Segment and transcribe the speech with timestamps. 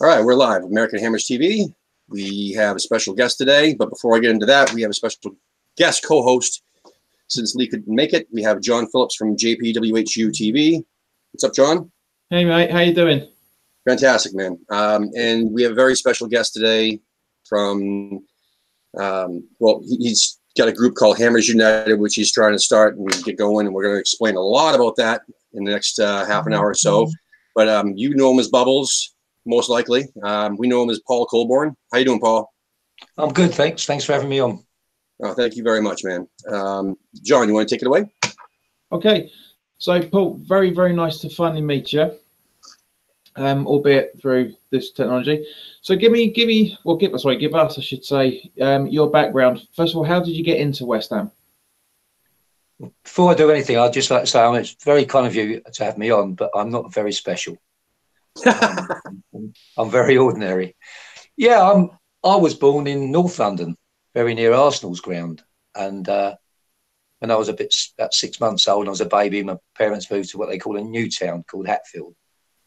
[0.00, 0.62] All right, we're live.
[0.64, 1.72] American Hammers TV.
[2.08, 4.94] We have a special guest today, but before I get into that, we have a
[4.94, 5.34] special
[5.76, 6.62] guest co-host.
[7.28, 10.84] Since Lee couldn't make it, we have John Phillips from JPWHU TV.
[11.32, 11.90] What's up, John?
[12.30, 13.26] Hey mate, how you doing?
[13.88, 14.58] Fantastic, man.
[14.68, 17.00] Um, and we have a very special guest today
[17.48, 18.24] from,
[18.98, 22.96] um, well, he- he's got a group called Hammers United, which he's trying to start
[22.96, 23.66] and get going.
[23.66, 25.22] And we're going to explain a lot about that
[25.54, 27.10] in the next uh, half an hour or so.
[27.54, 29.14] But um, you know him as Bubbles,
[29.46, 30.08] most likely.
[30.22, 31.76] Um, we know him as Paul Colborne.
[31.92, 32.52] How you doing, Paul?
[33.16, 33.86] I'm good, thanks.
[33.86, 34.64] Thanks for having me on.
[35.22, 36.28] Oh, thank you very much, man.
[36.48, 38.10] Um, John, you want to take it away?
[38.92, 39.30] Okay,
[39.78, 42.12] so Paul, very very nice to finally meet you,
[43.36, 45.46] um, albeit through this technology.
[45.80, 48.86] So give me, give me, well, give us, sorry, give us, I should say, um,
[48.86, 49.66] your background.
[49.74, 51.30] First of all, how did you get into West Ham?
[53.04, 55.84] Before I do anything, I'd just like to say it's very kind of you to
[55.84, 57.56] have me on, but I'm not very special.
[58.44, 58.88] Um,
[59.78, 60.76] I'm very ordinary.
[61.36, 61.90] Yeah, I'm.
[62.24, 63.76] I was born in North London,
[64.14, 65.42] very near Arsenal's ground,
[65.76, 66.34] and uh,
[67.20, 69.42] when I was a bit about six months old, I was a baby.
[69.42, 72.14] My parents moved to what they call a new town called Hatfield,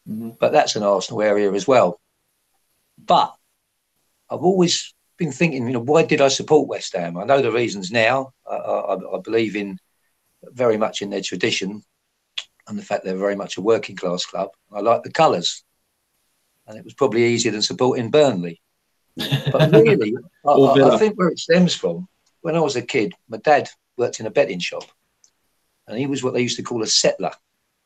[0.08, 0.38] Mhm.
[0.40, 2.00] but that's an Arsenal area as well.
[2.98, 3.36] But
[4.30, 7.18] I've always been thinking, you know, why did I support West Ham?
[7.18, 8.32] I know the reasons now.
[8.50, 9.78] I, I, I believe in
[10.44, 11.84] very much in their tradition
[12.70, 14.50] and the fact they're very much a working class club.
[14.72, 15.64] I like the colours,
[16.68, 18.62] and it was probably easier than supporting Burnley.
[19.18, 22.08] But really, I, I, I think where it stems from,
[22.42, 24.84] when I was a kid, my dad worked in a betting shop,
[25.88, 27.32] and he was what they used to call a settler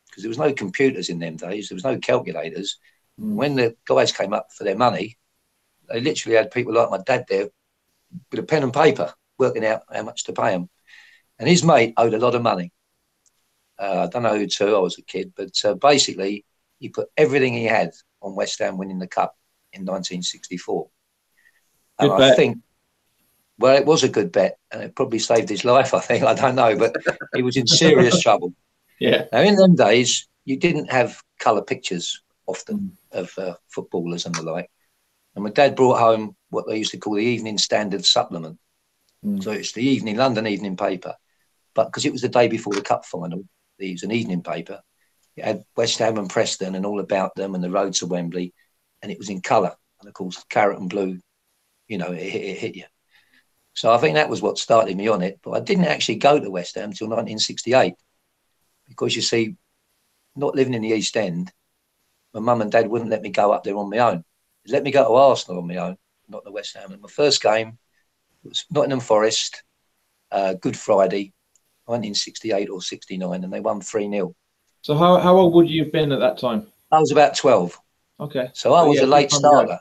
[0.09, 1.69] because there was no computers in them days.
[1.69, 2.77] There was no calculators.
[3.19, 3.33] Mm.
[3.33, 5.17] When the guys came up for their money,
[5.89, 7.49] they literally had people like my dad there
[8.29, 10.69] with a pen and paper working out how much to pay them.
[11.39, 12.71] And his mate owed a lot of money.
[13.79, 16.45] Uh, I don't know who to, I was a kid, but uh, basically
[16.79, 19.35] he put everything he had on West Ham winning the cup
[19.71, 20.89] in 1964.
[21.99, 22.35] And Good I bet.
[22.37, 22.57] think,
[23.57, 26.23] well, it was a good bet and it probably saved his life, I think.
[26.23, 26.95] I don't know, but
[27.35, 28.53] he was in serious trouble.
[28.99, 34.35] Yeah, Now, in them days, you didn't have colour pictures often of uh, footballers and
[34.35, 34.69] the like.
[35.35, 38.59] And my dad brought home what they used to call the Evening Standard Supplement.
[39.25, 39.43] Mm.
[39.43, 41.15] So it's the evening, London evening paper.
[41.73, 43.43] But because it was the day before the cup final,
[43.89, 44.81] it was an evening paper.
[45.35, 48.53] It had West Ham and Preston and all about them and the road to Wembley.
[49.01, 49.75] And it was in colour.
[49.99, 51.19] And of course, carrot and blue,
[51.87, 52.85] you know, it, hit- it hit you.
[53.73, 55.39] So I think that was what started me on it.
[55.43, 57.95] But I didn't actually go to West Ham until 1968
[58.87, 59.55] because you see,
[60.35, 61.51] not living in the East End,
[62.33, 64.23] my mum and dad wouldn't let me go up there on my own.
[64.65, 66.91] They let me go to Arsenal on my own, not the West Ham.
[66.91, 67.77] And my first game
[68.43, 69.63] was Nottingham Forest,
[70.31, 71.33] uh, Good Friday,
[71.85, 74.35] 1968 or 69, and they won 3 0.
[74.81, 76.67] So how, how old would you have been at that time?
[76.91, 77.79] I was about 12,
[78.19, 78.49] Okay.
[78.53, 79.79] so I Oh, was yeah, a late starter.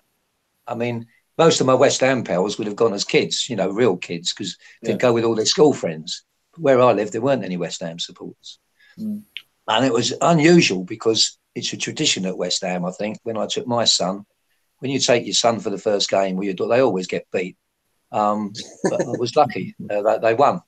[0.66, 1.06] I mean,
[1.38, 4.32] most of my West Ham pals would have gone as kids, you know, real kids,
[4.32, 4.96] because they'd Yeah.
[4.98, 6.24] go with all their school friends.
[6.56, 8.58] Where I lived, there weren't any West Ham supporters.
[8.98, 9.22] Mm.
[9.68, 13.18] And it was unusual because it's a tradition at West Ham, I think.
[13.22, 14.24] When I took my son,
[14.80, 17.56] when you take your son for the first game, well, you they always get beat.
[18.10, 18.52] Um,
[18.82, 20.60] but I was lucky uh, that they won.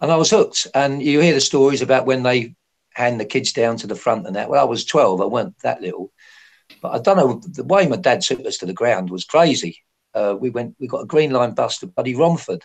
[0.00, 0.66] And I was hooked.
[0.74, 2.54] And you hear the stories about when they
[2.94, 4.48] hand the kids down to the front and that.
[4.50, 6.12] Well, I was 12, I weren't that little.
[6.80, 9.78] But I don't know, the way my dad took us to the ground was crazy.
[10.14, 12.64] Uh, we went, we got a green line bus to Buddy Romford.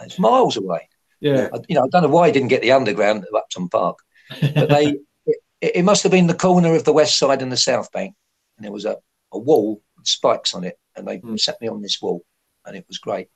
[0.00, 0.88] It's miles away.
[1.20, 1.48] Yeah.
[1.52, 3.98] I, you know, I don't know why he didn't get the underground at Upton Park,
[4.40, 7.56] but they, it, it must have been the corner of the west side and the
[7.56, 8.14] south bank,
[8.56, 8.96] and there was a,
[9.32, 11.38] a wall with spikes on it, and they Mm.
[11.38, 12.22] set me on this wall,
[12.64, 13.28] and it was great.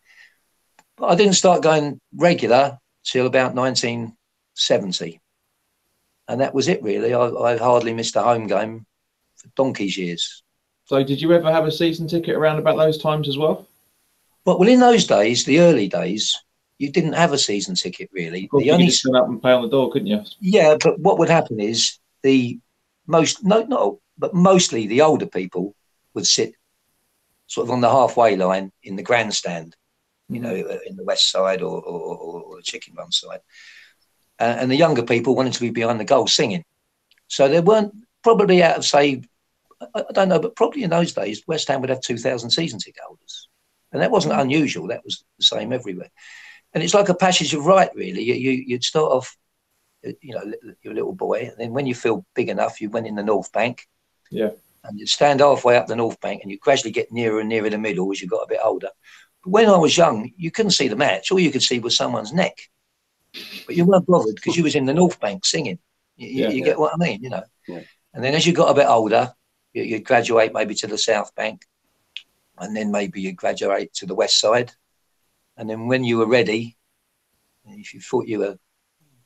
[0.97, 5.21] But I didn't start going regular till about 1970,
[6.29, 7.15] and that was it really.
[7.15, 8.87] I, I hardly missed a home game
[9.37, 10.43] for donkey's years.
[10.87, 13.67] So did you ever have a season ticket around about those times as well?
[14.45, 16.39] But well, in those days, the early days,
[16.79, 18.49] you didn't have a season ticket really.
[18.53, 20.23] The you could only just turn up and pay on the door, couldn't you?
[20.41, 22.59] Yeah, but what would happen is the
[23.07, 25.75] most no no, but mostly the older people
[26.15, 26.55] would sit
[27.47, 29.77] sort of on the halfway line in the grandstand,
[30.35, 30.55] you know,
[30.87, 33.41] in the west side or or, or, the chicken run side,
[34.41, 36.65] uh, and the younger people wanted to be behind the goal singing.
[37.29, 39.23] So there weren't probably out of say,
[39.81, 42.51] I, I don't know, but probably in those days West Ham would have two thousand
[42.51, 43.49] season ticket holders,
[43.93, 44.89] and that wasn't unusual.
[44.89, 46.11] That was the same everywhere,
[46.73, 48.23] and it's like a passage of rite, really.
[48.23, 49.37] You, you you'd start off
[50.21, 50.53] you know,
[50.83, 51.49] you're a little boy.
[51.51, 53.87] And then when you feel big enough, you went in the North Bank.
[54.31, 54.51] Yeah.
[54.83, 57.71] And you'd stand halfway up the North Bank and you gradually get nearer and nearer
[57.71, 58.91] the middle as you got a bit older.
[59.45, 61.31] When I was young, you couldn't see the match.
[61.31, 62.57] All you could see was someone's neck.
[63.67, 65.79] But you weren't bothered because you was in the North Bank singing.
[66.17, 66.51] You, you- Yeah.
[66.51, 67.43] you get what I mean, you know.
[67.69, 67.83] Yeah.
[68.15, 69.35] And then as you got a bit older,
[69.75, 71.65] You, you'd graduate maybe to the South Bank,
[72.59, 74.71] and then maybe you'd graduate to the West Side.
[75.57, 76.77] And then when you were ready,
[77.67, 78.57] if you thought you were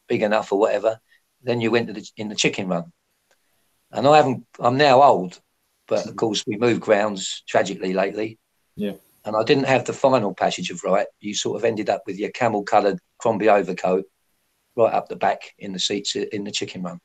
[0.07, 1.01] big enough or whatever,
[1.43, 2.93] then you went to the, in the chicken run.
[3.93, 5.39] And I haven't, I'm now old,
[5.87, 8.39] but of course we moved grounds tragically lately.
[8.75, 8.97] Yeah.
[9.29, 11.07] And I didn't have the final passage of rite.
[11.21, 14.07] You sort of ended up with your camel coloured Crombie overcoat
[14.75, 16.99] right up the back in the seats in the chicken run.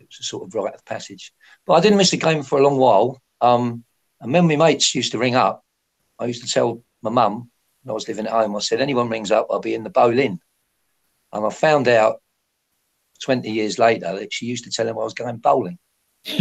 [0.00, 1.32] It was a sort of rite of passage.
[1.64, 3.22] But I didn't miss the game for a long while.
[3.40, 3.84] Um,
[4.20, 5.62] and when my mates used to ring up,
[6.18, 7.48] I used to tell my mum
[7.84, 9.90] when I was living at home, I said, anyone rings up, I'll be in the
[9.90, 10.40] Boleyn.
[11.32, 12.22] And I found out
[13.22, 15.78] 20 years later that she used to tell him I was going bowling.
[16.24, 16.34] she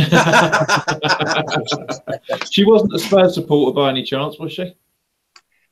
[2.66, 4.74] wasn't a Spurs supporter by any chance, was she?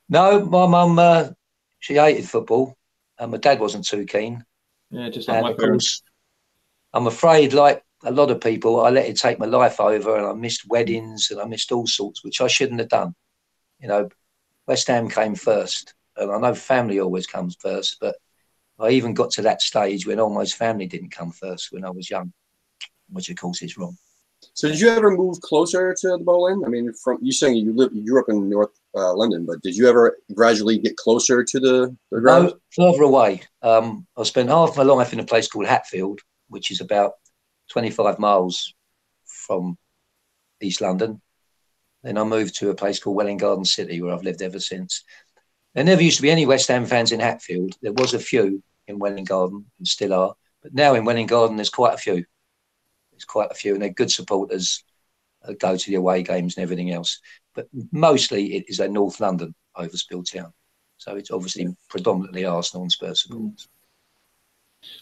[0.10, 1.30] No, my mum, uh,
[1.80, 2.76] she hated football,
[3.20, 4.44] and my dad wasn't too keen.
[4.90, 6.02] Yeah, just like And my of parents.
[6.02, 6.04] course,
[6.94, 10.26] I'm afraid, like a lot of people, I let it take my life over, and
[10.26, 13.14] I missed weddings and I missed all sorts, which I shouldn't have done.
[13.80, 14.10] You know,
[14.68, 18.16] West Ham came first, and I know family always comes first, but
[18.80, 22.10] I even got to that stage when almost family didn't come first when I was
[22.10, 22.34] young,
[23.10, 23.98] which of course is wrong.
[24.54, 26.64] So did you ever move closer to the Boleyn?
[26.66, 29.62] I mean, from you saying you live, you grew up in North uh, London, but
[29.62, 32.54] did you ever gradually get closer to the, the ground?
[32.78, 33.42] No, further away.
[33.62, 36.20] Um, I spent half my life in a place called Hatfield,
[36.50, 37.14] which is about
[37.72, 38.74] 25 miles
[39.26, 39.78] from
[40.62, 41.22] East London.
[42.04, 45.04] Then I moved to a place called Welwyn Garden City, where I've lived ever since.
[45.76, 47.76] There never used to be any West Ham fans in Hatfield.
[47.82, 50.36] There was a few in Welwyn Garden, and still are.
[50.64, 52.26] But now in Welwyn Garden, there's quite a few.
[53.12, 54.84] There's quite a few, and they're good supporters.
[55.44, 57.20] Uh, go to the away games and everything else.
[57.60, 60.54] But mostly it is a North London overspill town.
[60.98, 63.28] So it's obviously predominantly Arsenal and Spurs mm.
[63.28, 63.68] supporters.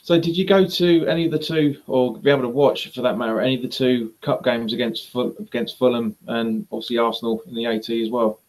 [0.02, 3.04] So, did you go to any of the two, or be able to watch, for
[3.04, 7.44] that matter, any of the two cup games against Ful- against Fulham and obviously Arsenal
[7.46, 8.42] in the AT as well?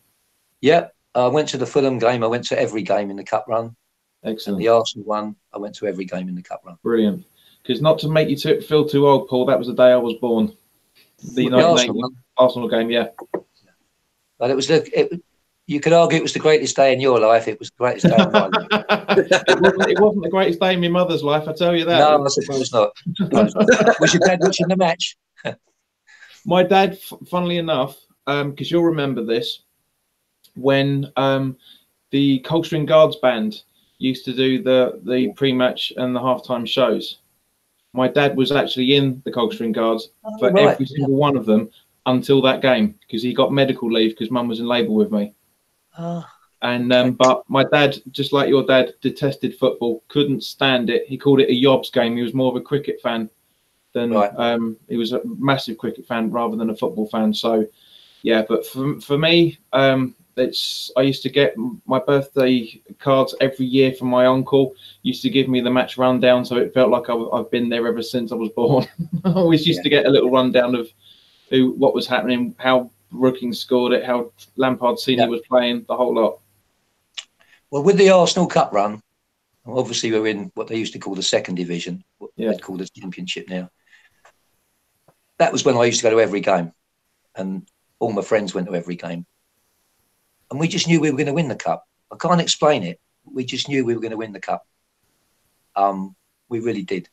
[0.62, 2.24] Yeah, I went to the Fulham game.
[2.24, 3.76] I went to every game in the cup run.
[4.22, 6.78] And Excellent, the Arsenal one, I went to every game in the cup run.
[6.82, 7.26] brilliant.
[7.62, 10.14] Because not to make you feel too old, Paul, that was the day I was
[10.14, 10.56] born.
[11.34, 13.08] The The Arsenal Arsenal game, yeah.
[14.38, 14.98] But it was the.
[14.98, 15.22] It,
[15.66, 17.46] you could argue it was the greatest day in your life.
[17.46, 18.52] It was the greatest day in my life.
[18.70, 21.98] it, wasn't, it wasn't the greatest day in my mother's life, I tell you that.
[21.98, 22.92] No, I suppose not.
[24.00, 25.16] was your dad watching the match?
[26.46, 26.98] My dad,
[27.28, 29.64] funnily enough, because you'll remember this,
[30.56, 31.58] when um,
[32.10, 33.62] the Coldstream Guards band
[33.98, 37.18] used to do the the pre-match and the halftime shows,
[37.92, 40.08] my dad was actually in the Coldstream Guards
[40.38, 40.68] for right.
[40.68, 41.68] every single one of them
[42.08, 45.34] until that game because he got medical leave because Mum was in labour with me.
[45.92, 51.06] Ah, And um, but my dad, just like your dad, detested football, couldn't stand it.
[51.06, 52.16] He called it a yobs game.
[52.16, 53.30] He was more of a cricket fan
[53.94, 54.32] than Right.
[54.36, 57.32] um, he was a massive cricket fan rather than a football fan.
[57.34, 57.66] So
[58.22, 61.54] yeah, but for for me, um, it's I used to get
[61.86, 64.74] my birthday cards every year from my uncle.
[65.02, 67.86] Used to give me the match rundown, so it felt like I, have been there
[67.88, 68.86] ever since I was born.
[69.24, 69.82] I always used Yeah.
[69.84, 70.88] to get a little rundown of
[71.50, 75.30] who, what was happening, how Brookings scored it, how Lampard Senior Yeah.
[75.30, 76.40] was playing, the whole lot.
[77.70, 79.02] well, with the Arsenal Cup run,
[79.66, 82.52] obviously we're in what they used to call the second division, what Yeah.
[82.52, 83.70] they call the Championship now.
[85.38, 86.72] That was when I used to go to every game,
[87.34, 87.68] and
[87.98, 89.26] all my friends went to every game,
[90.50, 91.84] and we just knew we were going to win the cup.
[92.10, 92.98] I can't explain it.
[93.24, 94.66] We just knew we were going to win the cup.
[95.76, 96.16] Um,
[96.48, 97.08] we really did,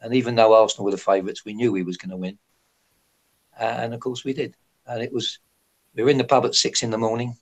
[0.00, 2.38] and even though Arsenal were the favourites, we knew we was going to win,
[3.58, 4.54] Uh, and of course we did.
[4.86, 5.38] And it was
[5.94, 7.36] we were in the pub at six in the morning,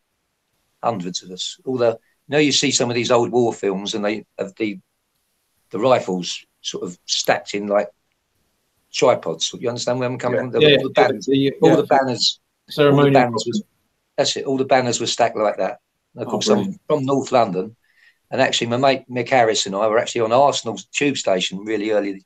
[0.83, 1.59] hundreds of us.
[1.65, 4.55] All the you know you see some of these old war films, and they have
[4.57, 4.79] the
[5.71, 7.89] the rifles sort of stacked in like
[8.93, 9.53] tripods.
[9.59, 10.51] You understand where I'm coming from?
[10.51, 13.13] The- Yeah, all the banners, the, all the banners, all the ceremonial.
[13.13, 13.63] banners was
[14.17, 14.47] that's it.
[14.47, 15.79] All the banners were stacked like that.
[16.15, 17.77] And of Oh, course, I'm from North London,
[18.31, 21.91] and actually, my mate Mick Harris and I were actually on Arsenal's tube station really
[21.91, 22.25] early.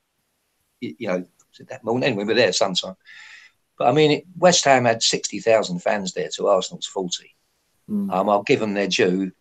[0.81, 1.25] You know,
[1.69, 2.95] that morning anyway, we were there sometime.
[3.81, 7.35] But I mean, West Ham had sixty thousand fans there to Arsenal's forty.
[7.89, 8.13] Mm.
[8.13, 9.33] Um, I'll give them their due.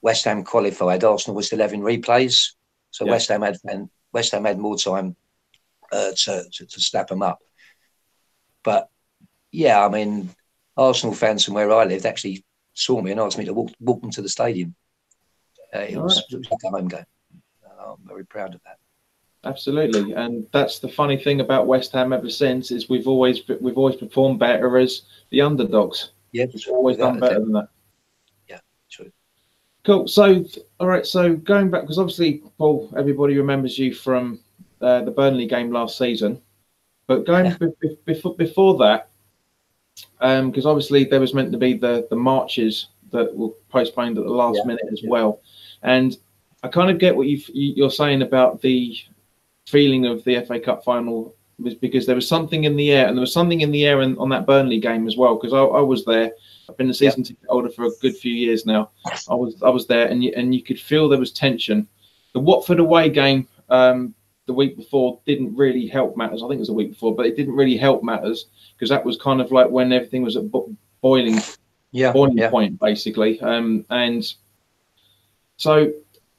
[0.00, 1.02] West Ham qualified.
[1.02, 2.52] Arsenal was still having replays,
[2.92, 3.10] so Yeah.
[3.10, 5.16] West Ham had and West Ham had more time
[5.90, 7.40] uh, to, to to snap them up.
[8.62, 8.88] But
[9.50, 10.30] yeah, I mean,
[10.76, 12.44] Arsenal fans from where I lived actually
[12.74, 14.76] saw me and asked me to walk walk them to the stadium.
[15.74, 17.04] Uh, it, was, it was like a home game.
[17.66, 18.78] Uh, I'm very proud of that.
[19.44, 23.76] Absolutely, and that's the funny thing about West Ham ever since is we've always we've
[23.76, 26.12] always performed better as the underdogs.
[26.30, 27.68] Yeah, We've always done better than that.
[28.48, 29.10] Yeah, true.
[29.84, 30.06] Cool.
[30.06, 30.44] So,
[30.78, 31.04] all right.
[31.04, 34.38] So going back, because obviously, Paul, everybody remembers you from
[34.80, 36.40] uh, the Burnley game last season.
[37.08, 37.56] But going Yeah.
[37.58, 39.08] be- be- before before that,
[40.20, 44.30] because obviously there was meant to be the the marches that were postponed at the
[44.30, 45.10] last Yeah, minute as yeah.
[45.10, 45.40] well,
[45.82, 46.16] and
[46.62, 48.96] I kind of get what you you're saying about the
[49.66, 53.16] feeling of the FA Cup final was because there was something in the air, and
[53.16, 55.36] there was something in the air in, on that Burnley game as well.
[55.36, 56.32] Because I, I was there.
[56.68, 58.90] I've been a season ticket holder for a good few years now.
[59.28, 61.86] I was I was there, and you, and you could feel there was tension.
[62.32, 64.14] The Watford away game um,
[64.46, 66.42] the week before didn't really help matters.
[66.42, 69.04] I think it was the week before, but it didn't really help matters because that
[69.04, 71.38] was kind of like when everything was at bo- boiling
[71.92, 72.50] Yeah, boiling yeah.
[72.50, 73.40] point basically.
[73.40, 74.24] Um, and
[75.56, 75.92] so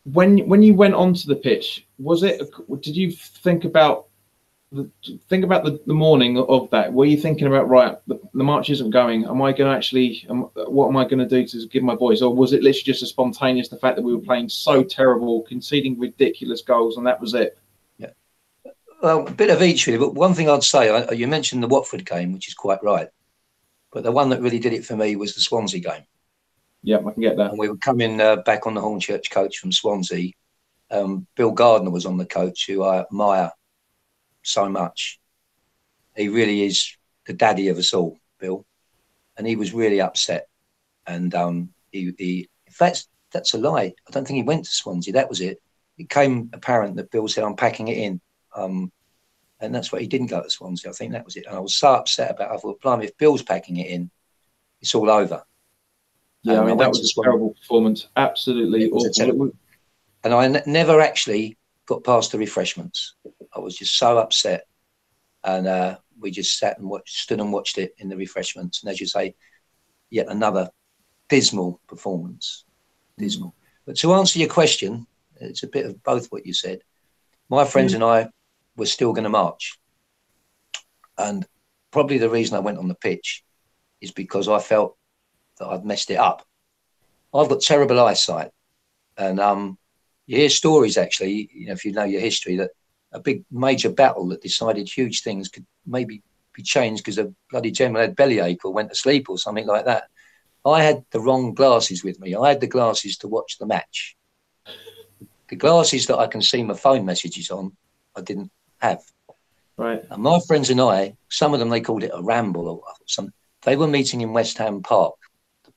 [0.06, 2.42] when when you went onto the pitch, was it?
[2.82, 4.08] Did you think about
[4.72, 4.90] the,
[5.30, 6.92] think about the, the morning of that?
[6.92, 7.98] Were you thinking about right?
[8.08, 9.26] The, the march isn't going.
[9.26, 10.26] Am I going to actually?
[10.30, 12.22] Am, what am I going to do to give my voice?
[12.22, 13.70] Or was it literally just a spontaneous?
[13.70, 17.58] The fact that we were playing so terrible, conceding ridiculous goals, and that was it.
[19.04, 20.00] Well, a bit of each really.
[20.00, 23.10] But one thing I'd say, I, you mentioned the Watford game, which is quite right.
[23.92, 26.04] But the one that really did it for me was the Swansea game.
[26.84, 27.52] Yeah, I can get that.
[27.52, 30.34] and we were coming uh, back on the Hornchurch coach from Swansea.
[30.92, 33.52] Um, Bill Gardner was on the coach, who I admire
[34.44, 35.20] so much.
[36.16, 38.66] He really is the daddy of us all, Bill,
[39.38, 40.48] and he was really upset.
[41.08, 42.50] And um, he, he,
[42.80, 43.94] that's a lie.
[44.08, 45.14] I don't think he went to Swansea.
[45.14, 45.62] That was it.
[45.98, 48.22] It came apparent that Bill said, "I'm packing it in,"
[48.56, 48.92] um,
[49.60, 50.90] and that's why he didn't go to Swansea.
[50.90, 51.46] I think that was it.
[51.48, 52.52] And I was so upset about.
[52.52, 52.56] it.
[52.56, 54.12] I thought, "Blimey, if Bill's packing it in,
[54.82, 55.44] it's all over."
[56.44, 58.08] Yeah, I Um, I mean that was a terrible performance.
[58.16, 59.14] Absolutely It was a awful.
[59.26, 59.52] terrible-
[60.24, 63.16] and I never actually got past the refreshments.
[63.54, 64.68] I was just so upset,
[65.44, 68.84] and uh, we just sat and watched, stood and watched it in the refreshments.
[68.84, 69.36] And as you say,
[70.10, 70.70] yet another
[71.28, 72.64] dismal performance,
[73.18, 73.54] dismal.
[73.86, 75.08] But to answer your question,
[75.42, 76.80] it's a bit of both what you said.
[77.50, 78.30] My friends and I
[78.78, 79.78] were still going to march,
[81.18, 81.46] and
[81.92, 83.44] probably the reason I went on the pitch
[84.02, 84.98] is because I felt
[85.64, 86.46] that I'd messed it up.
[87.34, 88.52] I've got terrible eyesight,
[89.18, 89.78] and um,
[90.28, 92.72] you hear stories actually, you know, if you know your history, that
[93.12, 96.22] a big major battle that decided huge things could maybe
[96.54, 99.86] be changed because a bloody general had bellyache or went to sleep or something like
[99.86, 100.06] that.
[100.66, 102.36] I had the wrong glasses with me.
[102.36, 104.16] I had the glasses to watch the match.
[105.50, 107.76] The glasses that I can see my phone messages on,
[108.16, 109.02] I didn't have.
[109.78, 110.04] Right.
[110.10, 113.34] And my friends and I, some of them they called it a ramble or some.
[113.64, 115.16] They were meeting in West Ham Park.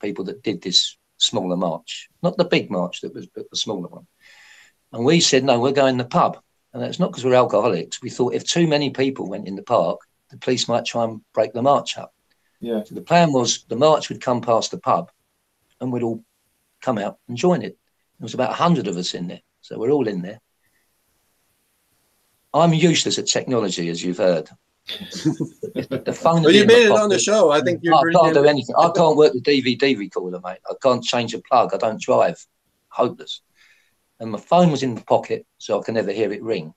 [0.01, 3.87] People that did this smaller march, not the big march that was, but the smaller
[3.87, 4.07] one.
[4.93, 6.37] And we said, no, we're going to the pub.
[6.73, 8.01] And that's not because we're alcoholics.
[8.01, 11.21] We thought if too many people went in the park, the police might try and
[11.33, 12.13] break the march up.
[12.59, 12.83] Yeah.
[12.83, 15.11] So the plan was the march would come past the pub
[15.79, 16.23] and we'd all
[16.81, 17.77] come out and join it.
[18.19, 19.41] There was about 100 of us in there.
[19.61, 20.39] So we're all in there.
[22.53, 24.49] I'm useless at technology, as you've heard.
[24.87, 26.43] The phone.
[26.43, 27.51] Well, you made it on the show.
[27.51, 28.75] I think you're I can't do anything.
[28.77, 30.59] I can't work the DVD recorder, mate.
[30.69, 31.73] I can't change a plug.
[31.73, 32.43] I don't drive.
[32.89, 33.41] Hopeless.
[34.19, 36.73] And my phone was in the pocket, so I can never hear it ring.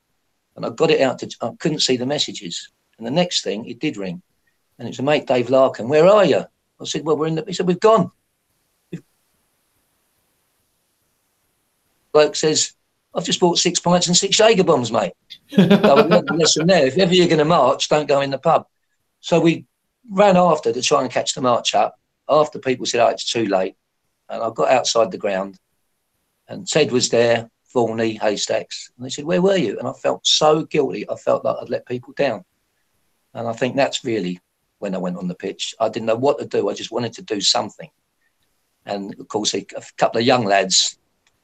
[0.55, 1.35] And I got it out to.
[1.41, 2.71] I couldn't see the messages.
[2.97, 4.21] And the next thing, it did ring,
[4.77, 5.87] and it's a mate, Dave Larkin.
[5.87, 6.43] Where are you?
[6.79, 7.45] I said, Well, we're in the.
[7.47, 8.11] He said, We've gone.
[8.91, 9.01] We've...
[12.11, 12.73] Bloke says,
[13.13, 15.13] I've just bought six pints and six Jager bombs, mate.
[15.49, 16.85] So we lesson there.
[16.87, 18.65] If ever you're going to march, don't go in the pub.
[19.19, 19.65] So we
[20.09, 21.99] ran after to try and catch the march up.
[22.29, 23.75] After people said, "Oh, it's too late,"
[24.29, 25.59] and I got outside the ground,
[26.47, 30.25] and Ted was there, Thorny, Haystacks, and they said, "Where were you?" And I felt
[30.25, 31.09] so guilty.
[31.09, 32.45] I felt like I'd let people down,
[33.33, 34.39] and I think that's really
[34.79, 35.75] when I went on the pitch.
[35.79, 36.69] I didn't know what to do.
[36.69, 37.89] I just wanted to do something,
[38.85, 39.65] and of course, a
[39.97, 40.97] couple of young lads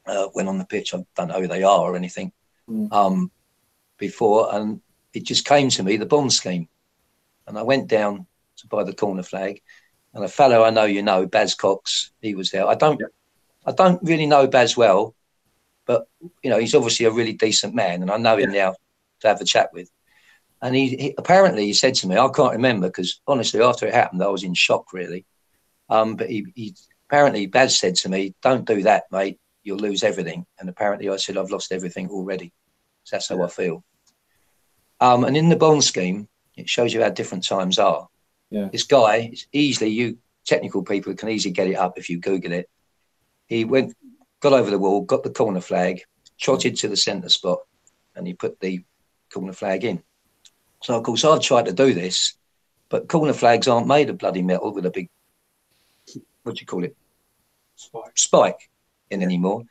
[0.07, 0.93] uh, went on the pitch.
[0.93, 2.31] I don't know who they are or anything.
[2.69, 2.91] Mm.
[2.91, 3.31] Um,
[3.97, 4.81] before, and
[5.13, 6.67] it just came to me the bond scheme,
[7.47, 9.61] and I went down to buy the corner flag,
[10.13, 12.67] and a fellow I know you know, Baz Cox, he was there.
[12.67, 13.01] I don't,
[13.65, 15.15] I don't really know Baz well,
[15.85, 16.07] but
[16.43, 18.75] you know he's obviously a really decent man, and I know him now
[19.21, 19.89] to have a chat with.
[20.61, 23.93] And he, he apparently he said to me, I can't remember because honestly, after it
[23.93, 25.25] happened, I was in shock really.
[25.89, 26.75] Um, but he, he
[27.07, 29.39] apparently Baz said to me, "Don't do that, mate.
[29.67, 32.53] You'll lose everything." And apparently, I said, "I've lost everything already."
[33.03, 33.83] So that's how I feel.
[34.99, 38.07] Um, and in the bond scheme, it shows you how different times are.
[38.49, 38.69] Yeah.
[38.71, 42.53] This guy, it's easily you technical people can easily get it up if you Google
[42.53, 42.69] it.
[43.47, 43.95] He went,
[44.39, 46.01] got over the wall, got the corner flag,
[46.39, 47.59] trotted to the centre spot,
[48.15, 48.83] and he put the
[49.31, 50.01] corner flag in.
[50.81, 52.33] So of course I've tried to do this,
[52.89, 55.09] but corner flags aren't made of bloody metal with a big,
[56.43, 56.95] what do you call it,
[57.75, 58.17] Spike.
[58.17, 58.69] spike
[59.09, 59.63] in anymore.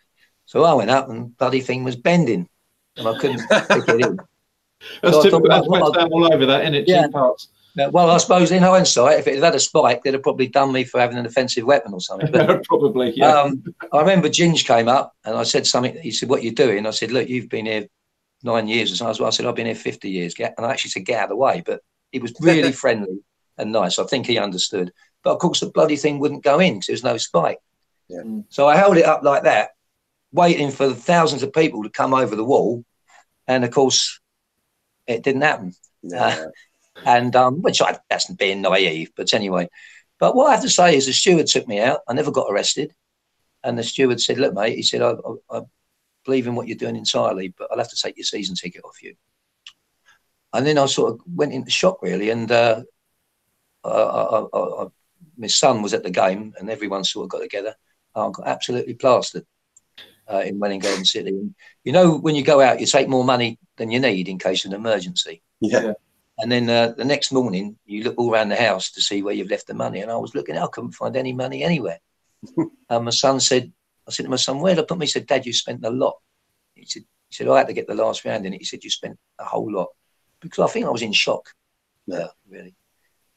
[0.44, 2.48] So I went up and bloody thing was bending,
[2.96, 4.18] and I couldn't pick it in.
[5.02, 5.48] That's So I typical.
[5.48, 6.88] That's well, West Ham all over that, isn't it?
[6.88, 7.06] Yeah.
[7.06, 7.48] Two parts.
[7.76, 10.72] Well, I suppose in hindsight, if it had had a spike, they'd have probably done
[10.72, 12.30] me for having an offensive weapon or something.
[12.32, 13.42] But Probably, yeah.
[13.42, 13.62] um,
[13.92, 15.98] I remember Ginge came up and I said something.
[16.00, 17.86] He said, "What you doing?" I said, "Look, you've been here
[18.42, 20.92] nine years or something." I said, "I've been here fifty years." Get, and I actually
[20.92, 23.18] said, "Get out of the way." But he was really friendly
[23.58, 23.98] and nice.
[23.98, 24.92] I think he understood.
[25.22, 27.58] But of course, the bloody thing wouldn't go in because there was no spike.
[28.08, 28.22] Yeah.
[28.48, 29.70] So I held it up like that,
[30.32, 32.84] waiting for thousands of people to come over the wall,
[33.46, 34.20] and of course,
[35.06, 35.72] it didn't happen
[36.02, 36.46] Yeah.
[37.04, 39.68] and um, which I that's being naive, but anyway.
[40.18, 42.00] But what I have to say is the steward took me out.
[42.08, 42.94] I never got arrested,
[43.64, 45.60] and the steward said, "Look, mate," he said, "I, I, I
[46.24, 49.02] believe in what you're doing entirely, but I'll have to take your season ticket off
[49.02, 49.14] you."
[50.52, 52.82] And then I sort of went into shock really, and uh,
[53.84, 54.86] I, I, I, I,
[55.36, 57.74] my son was at the game, and everyone sort of got together.
[58.16, 59.46] I got absolutely plastered
[60.30, 61.30] uh, in Welwyn Garden City.
[61.30, 61.54] And
[61.84, 64.64] you know, when you go out, you take more money than you need in case
[64.64, 65.42] of an emergency.
[65.60, 65.92] Yeah.
[66.38, 69.34] And then uh, the next morning, you look all around the house to see where
[69.34, 70.00] you've left the money.
[70.00, 71.98] And I was looking, I couldn't find any money anywhere.
[72.90, 73.72] and my son said,
[74.06, 75.06] I said to my son, where'd I put me?
[75.06, 76.16] He said, Dad, you spent a lot.
[76.74, 78.58] He said, he said, I had to get the last round in it.
[78.58, 79.88] He said, you spent a whole lot.
[80.40, 81.48] Because I think I was in shock,
[82.06, 82.74] yeah, really.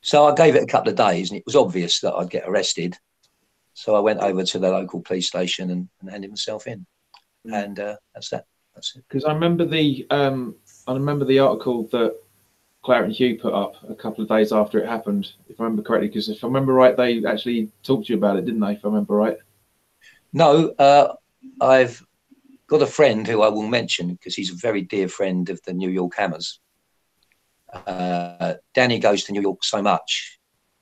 [0.01, 2.48] So I gave it a couple of days and it was obvious that I'd get
[2.48, 2.98] arrested.
[3.79, 6.86] So I went over to the local police station and, and handed myself in.
[7.48, 7.63] Mm.
[7.63, 8.45] And uh, that's that.
[8.75, 9.05] That's it.
[9.07, 12.13] because I remember the um, I remember the article that
[12.83, 15.81] Claret and Hugh put up a couple of days after it happened, if I remember
[15.81, 16.09] correctly.
[16.09, 18.74] Because if I remember right, they actually talked to you about it, didn't they?
[18.74, 19.38] If I remember right.
[20.33, 21.13] No, uh,
[21.62, 22.05] I've
[22.67, 25.74] got a friend who I will mention because he's a very dear friend of the
[25.74, 26.59] New York Hammers.
[27.71, 30.38] Uh, Danny goes to New York so much.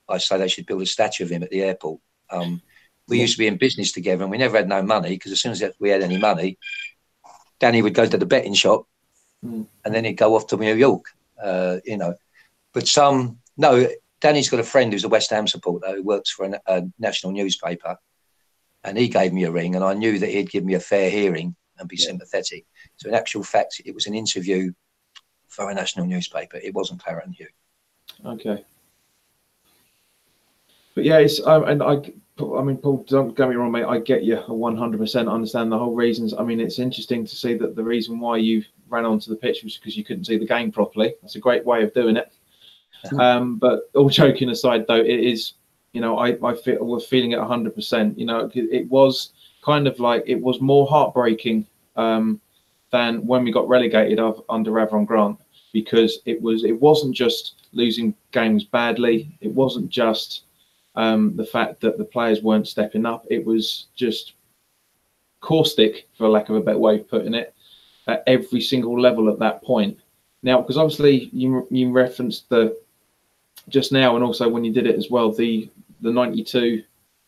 [0.08, 2.00] I say they should build a statue of him at the airport.
[2.30, 2.60] Um,
[3.08, 5.40] we used to be in business together and we never had no money because as
[5.40, 6.58] soon as we had any money,
[7.58, 8.86] Danny would go to the betting shop
[9.44, 9.68] Mm.
[9.84, 11.04] and then he'd go off to New York,
[11.40, 12.16] uh, you know.
[12.74, 13.86] But some, no,
[14.20, 17.32] Danny's got a friend who's a West Ham supporter who works for a, a national
[17.32, 17.96] newspaper
[18.82, 21.08] and he gave me a ring and I knew that he'd give me a fair
[21.08, 22.06] hearing and be Yeah.
[22.06, 22.66] sympathetic.
[22.96, 24.72] So in actual fact, it was an interview
[25.46, 26.56] for a national newspaper.
[26.56, 27.46] It wasn't Claret and Hugh.
[28.26, 28.64] Okay.
[30.96, 32.00] But yeah, it's um, and I,
[32.40, 33.84] I mean, Paul, don't get me wrong, mate.
[33.84, 36.34] I get you 100% understand the whole reasons.
[36.34, 39.64] I mean, it's interesting to see that the reason why you ran onto the pitch
[39.64, 41.14] was because you couldn't see the game properly.
[41.20, 42.32] That's a great way of doing it.
[43.18, 45.54] Um, but all joking aside, though, it is,
[45.92, 48.16] you know, I, I feel we're feeling it 100%.
[48.16, 52.40] You know, it, it was kind of like it was more heartbreaking um,
[52.90, 55.38] than when we got relegated of, under Avram Grant
[55.72, 59.36] because it was it wasn't just losing games badly.
[59.40, 60.44] It wasn't just
[60.98, 63.24] um, the fact that the players weren't stepping up.
[63.30, 64.34] It was just
[65.40, 67.54] caustic, for lack of a better way of putting it,
[68.08, 69.96] at every single level at that point.
[70.42, 72.76] Now, because obviously you you referenced the
[73.68, 76.82] just now, and also when you did it as well, the the '92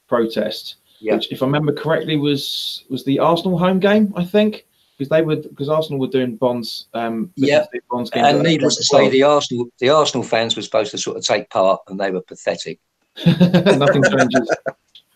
[0.09, 1.15] protest, Yeah.
[1.15, 4.67] which, if I remember correctly, was was the Arsenal home game, I think,
[4.99, 6.87] because they were because Arsenal were doing bonds.
[6.93, 7.67] Um, Yeah.
[7.89, 11.25] bonds And needless to say, the Arsenal the Arsenal fans were supposed to sort of
[11.25, 12.81] take part, and they were pathetic.
[13.79, 14.57] nothing changes.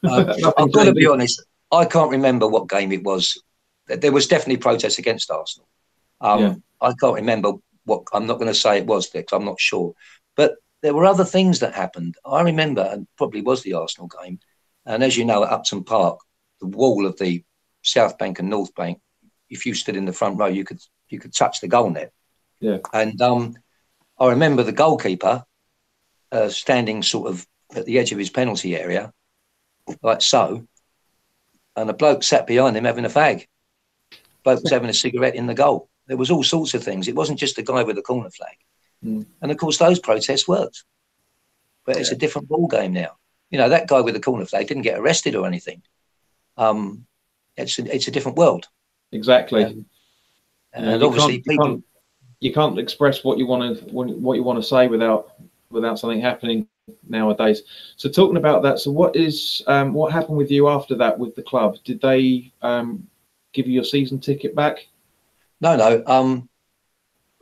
[0.07, 1.43] Uh, Nothing I've got to be honest.
[1.73, 3.43] I can't remember what game it was.
[3.87, 5.67] There was definitely protests against Arsenal.
[6.21, 6.55] Um, Yeah.
[6.83, 7.55] I can't remember
[7.87, 8.03] what.
[8.13, 9.95] I'm not going to say it was because I'm not sure.
[10.37, 12.17] But there were other things that happened.
[12.27, 14.41] I remember, and probably was the Arsenal game.
[14.85, 16.19] And as you know, at Upton Park,
[16.61, 17.43] the wall of the
[17.81, 19.01] South Bank and North Bank,
[19.49, 22.13] if you stood in the front row, you could you could touch the goal net.
[22.61, 22.79] Yeah.
[22.93, 23.57] And um,
[24.19, 25.45] I remember the goalkeeper
[26.31, 29.13] uh, standing sort of at the edge of his penalty area,
[30.03, 30.67] like so,
[31.77, 33.47] and a bloke sat behind him having a fag.
[34.43, 35.89] Bloke was having a cigarette in the goal.
[36.07, 37.09] There was all sorts of things.
[37.09, 38.57] It wasn't just the guy with the corner flag.
[39.05, 39.27] Mm.
[39.41, 40.85] And of course, those protests worked.
[41.87, 43.17] But it's a different ball game now.
[43.51, 45.83] You know, that guy with the corner flag didn't get arrested or anything.
[46.57, 47.07] Um,
[47.57, 48.69] it's a, it's a different world.
[49.13, 49.61] Exactly.
[49.61, 49.69] Yeah.
[49.69, 49.85] You
[50.73, 51.85] And you obviously, can't, you people, can't
[52.41, 55.35] you can't express what you want to what you want to say without
[55.71, 56.69] without something happening
[57.09, 57.63] nowadays.
[57.97, 61.35] So talking about that, so what is um, what happened with you after that with
[61.35, 61.77] the club?
[61.85, 63.07] Did they um,
[63.53, 64.87] give you your season ticket back?
[65.61, 66.03] No, no.
[66.07, 66.49] Um,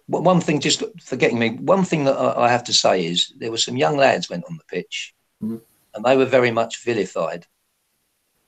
[0.06, 3.56] one thing, just forgetting me, one thing that I have to say is there were
[3.56, 5.60] some young lads went on the pitch, Mhm.
[5.94, 7.46] and they were very much vilified.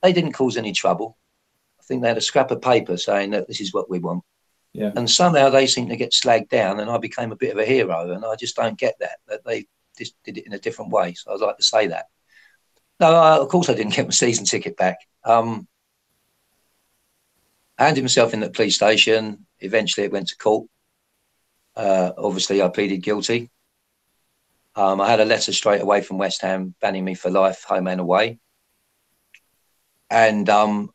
[0.03, 1.17] They didn't cause any trouble.
[1.81, 4.25] I think they had a scrap of paper saying that this is what we want,
[4.73, 4.93] Yeah.
[4.97, 7.65] and somehow they seemed to get slagged down, and I became a bit of a
[7.65, 10.91] hero, and I just don't get that that they just did it in a different
[10.91, 11.15] way.
[11.15, 12.07] So I'd like to say that.
[13.01, 14.99] No, I, of course I didn't get my season ticket back.
[15.25, 15.67] Um,
[17.79, 19.47] I handed myself in at the police station.
[19.61, 20.69] Eventually, it went to court.
[21.75, 23.51] Uh, obviously, I pleaded guilty.
[24.77, 27.89] Um, I had a letter straight away from West Ham banning me for life, home
[27.89, 28.39] and away.
[30.11, 30.91] And um,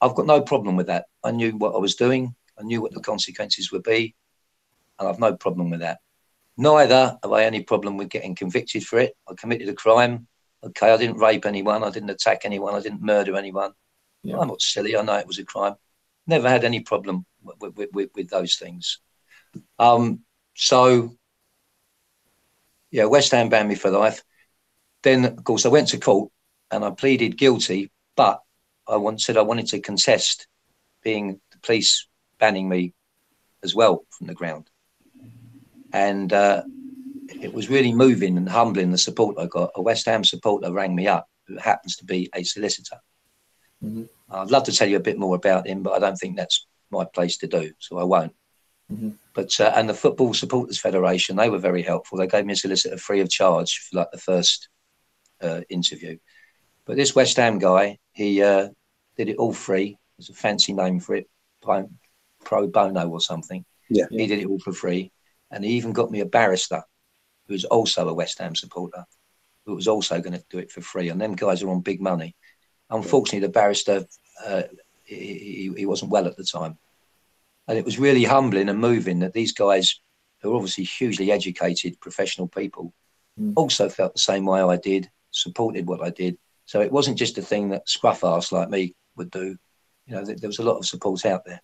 [0.00, 1.06] I've got no problem with that.
[1.24, 2.34] I knew what I was doing.
[2.58, 4.14] I knew what the consequences would be,
[4.98, 6.00] and I've no problem with that.
[6.60, 9.16] Neither have I any problem with getting convicted for it.
[9.26, 10.28] I committed a crime.
[10.62, 11.82] Okay, I didn't rape anyone.
[11.82, 12.74] I didn't attack anyone.
[12.74, 13.72] I didn't murder anyone.
[14.22, 14.38] Yeah.
[14.38, 14.94] I'm not silly.
[14.94, 15.76] I know it was a crime.
[16.26, 18.98] Never had any problem with, with, with, with those things.
[19.78, 20.20] Um,
[20.54, 21.16] so,
[22.90, 24.22] yeah, West Ham banned me for life.
[25.02, 26.30] Then, of course, I went to court
[26.70, 28.42] and I pleaded guilty, but
[28.86, 30.46] I want, said I wanted to contest
[31.02, 32.06] being the police
[32.38, 32.92] banning me
[33.64, 34.69] as well from the ground.
[35.92, 36.62] And uh,
[37.40, 39.72] it was really moving and humbling the support I got.
[39.74, 42.98] A West Ham supporter rang me up who happens to be a solicitor.
[43.84, 44.04] Mm-hmm.
[44.30, 46.66] I'd love to tell you a bit more about him, but I don't think that's
[46.90, 48.34] my place to do, so I won't.
[48.92, 49.10] Mm-hmm.
[49.34, 52.18] But uh, and the Football Supporters Federation, they were very helpful.
[52.18, 54.68] They gave me a solicitor free of charge for like the first
[55.40, 56.18] uh, interview.
[56.84, 58.68] But this West Ham guy, he uh,
[59.16, 59.96] did it all free.
[60.18, 61.28] There's a fancy name for it,
[61.62, 63.64] pro bono or something.
[63.88, 65.12] Yeah, he did it all for free,
[65.50, 66.82] and he even got me a barrister
[67.46, 69.04] who was also a West Ham supporter,
[69.66, 71.08] who was also going to do it for free.
[71.08, 72.36] And them guys are on big money.
[72.90, 74.04] Unfortunately, the barrister
[74.44, 74.62] uh,
[75.04, 76.78] he, he wasn't well at the time,
[77.68, 80.00] and it was really humbling and moving that these guys,
[80.40, 82.92] who are obviously hugely educated professional people,
[83.38, 83.52] mm.
[83.56, 86.38] also felt the same way I did, supported what I did.
[86.64, 89.56] So it wasn't just a thing that scruff ass like me would do.
[90.06, 91.60] You know, there was a lot of support out there.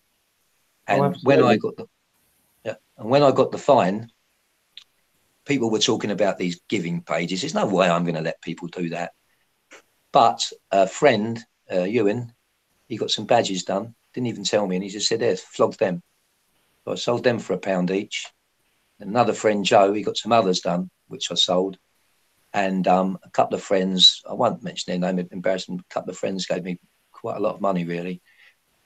[0.87, 1.87] And oh, when I got the
[2.97, 4.11] and when I got the fine,
[5.45, 7.41] people were talking about these giving pages.
[7.41, 9.11] There's no way I'm going to let people do that.
[10.11, 12.33] But a friend, uh, Ewan,
[12.87, 13.95] he got some badges done.
[14.13, 16.01] Didn't even tell me, and he just said, "There, flogged them."
[16.85, 18.25] So I sold them for a pound each.
[18.99, 21.77] Another friend, Joe, he got some others done, which I sold.
[22.53, 25.79] And um, a couple of friends, I won't mention their name, embarrassing.
[25.79, 26.79] A couple of friends gave me
[27.11, 28.21] quite a lot of money, really.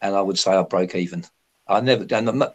[0.01, 1.23] And I would say I broke even.
[1.67, 2.53] I never, and I'm not,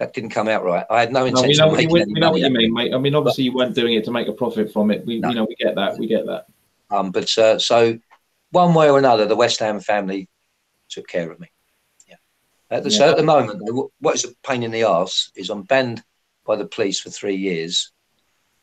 [0.00, 0.86] that didn't come out right.
[0.88, 1.58] I had no intention.
[1.58, 2.94] No, we know, what, you, we know what you mean, mate.
[2.94, 5.04] I mean, obviously, you weren't doing it to make a profit from it.
[5.04, 5.28] We, no.
[5.28, 5.98] you know, we get that.
[5.98, 6.46] We get that.
[6.90, 7.98] Um, but uh, so
[8.50, 10.26] one way or another, the West Ham family
[10.88, 11.52] took care of me.
[12.08, 12.16] Yeah.
[12.70, 12.96] At the, yeah.
[12.96, 16.02] So at the moment, what is a pain in the ass is I'm banned
[16.46, 17.92] by the police for three years.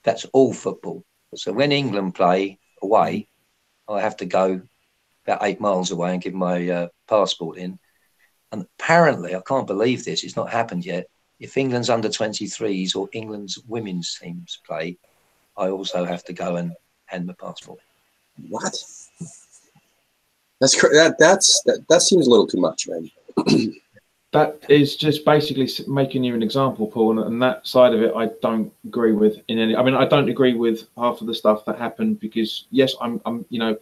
[0.03, 1.05] That's all football.
[1.35, 3.29] So when England play away,
[3.87, 4.63] I have to go
[5.27, 7.77] about eight miles away and give my uh, passport in.
[8.51, 11.05] And apparently, I can't believe this, it's not happened yet
[11.39, 14.97] if England's under 23s or England's women's teams play,
[15.55, 16.73] I also have to go and
[17.05, 17.79] hand my passport.
[18.49, 18.75] What?
[20.59, 23.11] That's that that's that, that seems a little too much, man.
[24.33, 28.13] that is just basically making you an example, Paul, and, and that side of it
[28.15, 29.75] I don't agree with in any.
[29.75, 33.21] I mean, I don't agree with half of the stuff that happened because yes, I'm,
[33.25, 33.77] I'm, you know,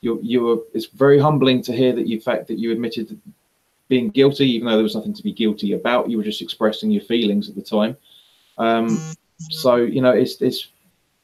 [0.00, 0.56] you you were.
[0.74, 3.20] It's very humbling to hear that you fact that you admitted
[3.88, 6.10] being guilty, even though there was nothing to be guilty about.
[6.10, 7.96] You were just expressing your feelings at the time.
[8.58, 9.00] Um,
[9.50, 10.68] so you know, it's it's.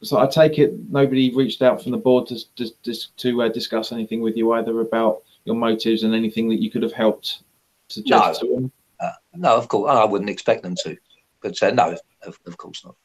[0.02, 2.38] So I take it nobody reached out from the board to
[2.82, 6.70] to to uh, discuss anything with you either about your motives and anything that you
[6.70, 7.42] could have helped
[7.88, 8.48] suggest no.
[8.48, 8.72] to them.
[9.00, 10.96] Uh, no, of course, I wouldn't expect them to,
[11.42, 12.96] but uh, no, of, of course not.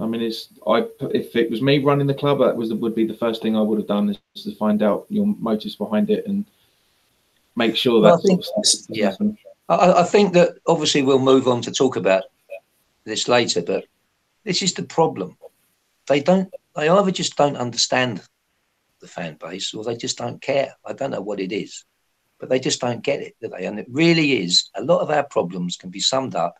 [0.00, 0.86] I mean, it's I.
[1.00, 3.60] If it was me running the club, that was would be the first thing I
[3.60, 6.46] would have done is to find out your motives behind it and
[7.58, 8.08] make sure that.
[8.08, 8.44] Well, I think,
[8.88, 9.14] yeah,
[9.68, 12.22] I, I, think that obviously we'll move on to talk about
[13.04, 13.84] this later, but
[14.44, 15.36] this is the problem.
[16.06, 16.48] They don't.
[16.74, 18.22] They either just don't understand
[19.00, 20.74] the fan base, or they just don't care.
[20.86, 21.84] I don't know what it is,
[22.38, 23.66] but they just don't get it, do they?
[23.66, 24.70] And it really is.
[24.74, 26.56] A lot of our problems can be summed up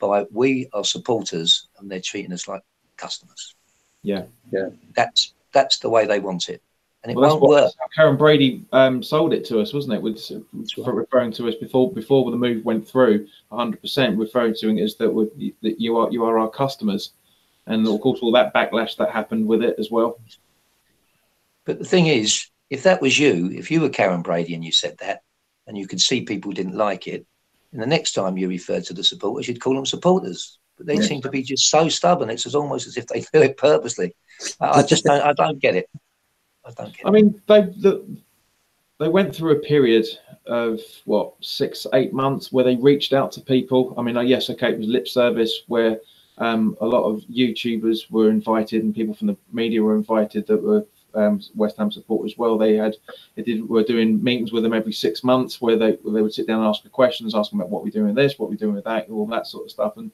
[0.00, 2.62] by we are supporters, and they're treating us like
[2.96, 3.54] customers.
[4.02, 4.70] Yeah, yeah.
[4.94, 6.62] That's that's the way they want it
[7.02, 7.72] and it well, won't work.
[7.96, 10.02] Karren Brady um, sold it to us, wasn't it?
[10.02, 10.94] With right.
[10.94, 14.96] referring to us before before the move went through, 100 percent referring to it as
[14.96, 17.12] that, that you are you are our customers,
[17.66, 20.18] and of course all that backlash that happened with it as well.
[21.64, 24.72] But the thing is, if that was you, if you were Karren Brady and you
[24.72, 25.22] said that,
[25.66, 27.26] and you could see people didn't like it,
[27.72, 30.58] and the next time you referred to the supporters, you'd call them supporters.
[30.76, 31.08] But they yes.
[31.08, 32.30] seem to be just so stubborn.
[32.30, 34.14] It's almost as if they do it purposely.
[34.60, 35.88] I, I just don't, I don't get it.
[36.66, 37.06] I don't get.
[37.06, 38.04] I mean, they the,
[38.98, 40.06] they went through a period
[40.46, 43.94] of what six, eight months where they reached out to people.
[43.98, 45.98] I mean, yes, okay, it was lip service where
[46.38, 50.62] um, a lot of YouTubers were invited and people from the media were invited that
[50.62, 52.58] were um, West Ham support as well.
[52.58, 52.96] They had
[53.34, 56.34] they did were doing meetings with them every six months where they where they would
[56.34, 58.56] sit down and ask questions, ask them about what we're doing with this, what we're
[58.56, 59.96] doing with that, all that sort of stuff.
[59.96, 60.10] And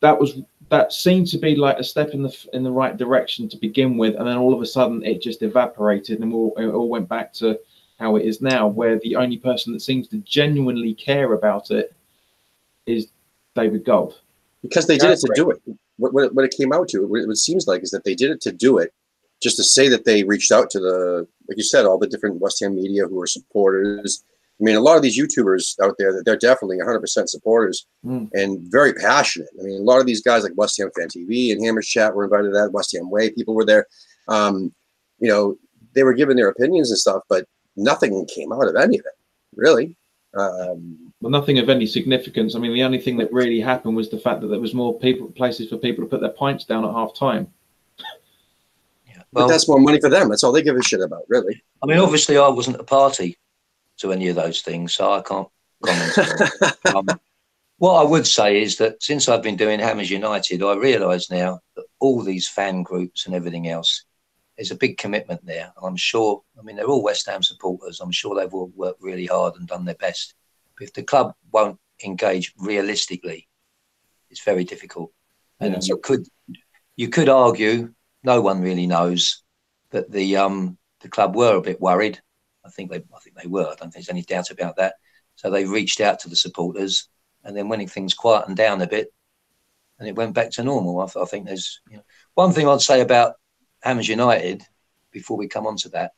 [0.00, 3.48] that was that seemed to be like a step in the in the right direction
[3.48, 6.66] to begin with, and then all of a sudden it just evaporated, and all, it
[6.66, 7.58] all went back to
[7.98, 11.94] how it is now, where the only person that seems to genuinely care about it
[12.84, 13.08] is
[13.54, 14.20] David Gold.
[14.62, 15.62] Because they did it to do it.
[15.96, 18.30] What, what, what it came out to, what it seems like, is that they did
[18.30, 18.92] it to do it,
[19.40, 22.40] just to say that they reached out to the, like you said, all the different
[22.40, 24.24] West Ham media who were supporters.
[24.58, 28.30] I mean, a lot of these YouTubers out there, they're definitely 100% supporters Mm.
[28.32, 29.50] and very passionate.
[29.60, 32.14] I mean, a lot of these guys like West Ham Fan TV and Hammers Chat
[32.14, 32.72] were invited to that.
[32.72, 33.86] West Ham Way people were there.
[34.28, 34.72] Um,
[35.18, 35.56] you know,
[35.94, 39.14] they were giving their opinions and stuff, but nothing came out of any of it,
[39.54, 39.96] really.
[40.38, 42.54] Um, Well, nothing of any significance.
[42.54, 44.98] I mean, the only thing that really happened was the fact that there was more
[44.98, 47.48] people, places for people to put their pints down at half time.
[49.08, 49.22] Yeah.
[49.32, 50.28] but Well, that's more money for them.
[50.28, 51.62] That's all they give a shit about, really.
[51.82, 53.38] I mean, obviously, I wasn't a party
[53.98, 55.48] to any of those things, so I can't
[55.82, 56.18] comment.
[56.94, 57.06] um,
[57.78, 61.60] what I would say is that since I've been doing Hammers United, I realise now
[61.76, 64.04] that all these fan groups and everything else,
[64.56, 65.72] there's a big commitment there.
[65.82, 66.42] I'm sure.
[66.58, 68.00] I mean, they're all West Ham supporters.
[68.00, 70.34] I'm sure they've all worked really hard and done their best.
[70.78, 73.48] But if the club won't engage realistically,
[74.30, 75.12] it's very difficult.
[75.60, 75.80] And Yeah.
[75.82, 76.26] you could
[76.96, 79.42] you could argue, no one really knows,
[79.90, 82.20] that the um the club were a bit worried.
[82.66, 83.64] I think they I think they were.
[83.64, 84.94] I don't think there's any doubt about that.
[85.36, 87.08] So they reached out to the supporters,
[87.44, 89.12] and then when things quietened down a bit,
[89.98, 91.00] and it went back to normal.
[91.00, 92.02] I, I think there's you know,
[92.34, 93.34] one thing I'd say about
[93.80, 94.62] Hammers United
[95.10, 96.12] before we come on to that.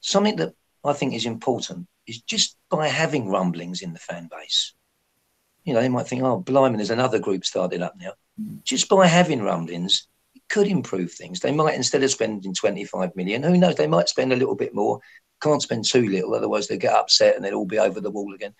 [0.00, 0.54] Something that
[0.84, 4.74] I think is important is just by having rumblings in the fan base.
[5.64, 8.12] You know, they might think, oh, blimey, there's another group started up now.
[8.64, 11.38] Just by having rumblings, it could improve things.
[11.38, 14.74] They might, instead of spending 25 million, who knows, they might spend a little bit
[14.74, 15.00] more.
[15.42, 18.34] Can't spend too little, otherwise they'll get upset and they'll all be over the wall
[18.34, 18.54] again.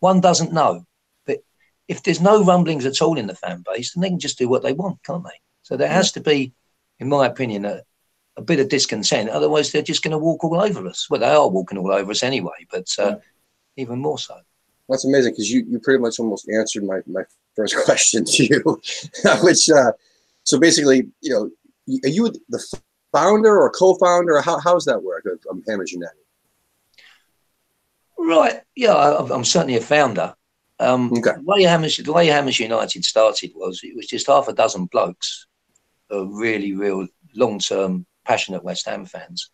[0.00, 0.86] One doesn't know.
[1.26, 1.38] But
[1.88, 4.48] if there's no rumblings at all in the fan base, then they can just do
[4.48, 5.40] what they want, can't they?
[5.62, 6.52] So there has to be,
[7.00, 7.82] in my opinion, a,
[8.36, 9.30] a bit of discontent.
[9.30, 11.08] Otherwise, they're just going to walk all over us.
[11.10, 13.16] Well, they are walking all over us anyway, but uh,
[13.76, 14.38] even more so.
[14.88, 17.22] That's amazing because you, you pretty much almost answered my, my
[17.54, 18.80] first question to you,
[19.42, 19.92] which uh,
[20.44, 21.50] so basically, you know,
[22.04, 22.78] are you the
[23.12, 24.36] founder or co-founder?
[24.36, 26.16] Or how how's that work um, Hammers United?
[28.18, 28.60] Right.
[28.74, 30.34] Yeah, I, I'm certainly a founder.
[30.80, 31.32] Um, Okay.
[31.32, 34.86] The way Hammers, the way Hammers United started was it was just half a dozen
[34.86, 35.46] blokes,
[36.10, 39.50] really real long-term passionate West Ham fans,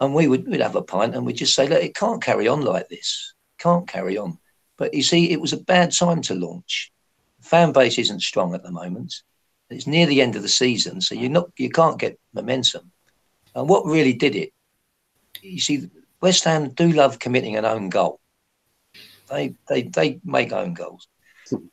[0.00, 2.46] and we would we'd have a pint and we'd just say, look, it can't carry
[2.48, 3.34] on like this.
[3.58, 4.38] Can't carry on.
[4.76, 6.92] But you see, it was a bad time to launch.
[7.40, 9.22] The fan base isn't strong at the moment.
[9.70, 12.92] It's near the end of the season, so you're not you can't get momentum.
[13.54, 14.52] And what really did it,
[15.42, 18.20] you see, West Ham do love committing an own goal.
[19.28, 21.08] They they they make own goals.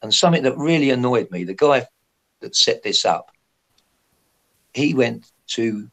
[0.02, 1.86] And something that really annoyed me, the guy
[2.42, 3.32] that set this up,
[4.74, 5.90] he went to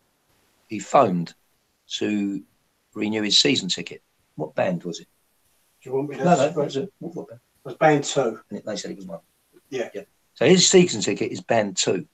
[0.68, 1.34] he phoned
[1.98, 2.42] to
[2.94, 4.02] renew his season ticket.
[4.36, 5.08] What band was it?
[5.82, 6.24] Do you want me to?
[6.24, 7.40] No, no, it it was, a, what, what band?
[7.64, 8.40] was band two.
[8.50, 9.20] And they said it was one.
[9.70, 9.88] Yeah.
[9.94, 10.02] Yeah.
[10.34, 12.06] So his season ticket is band two.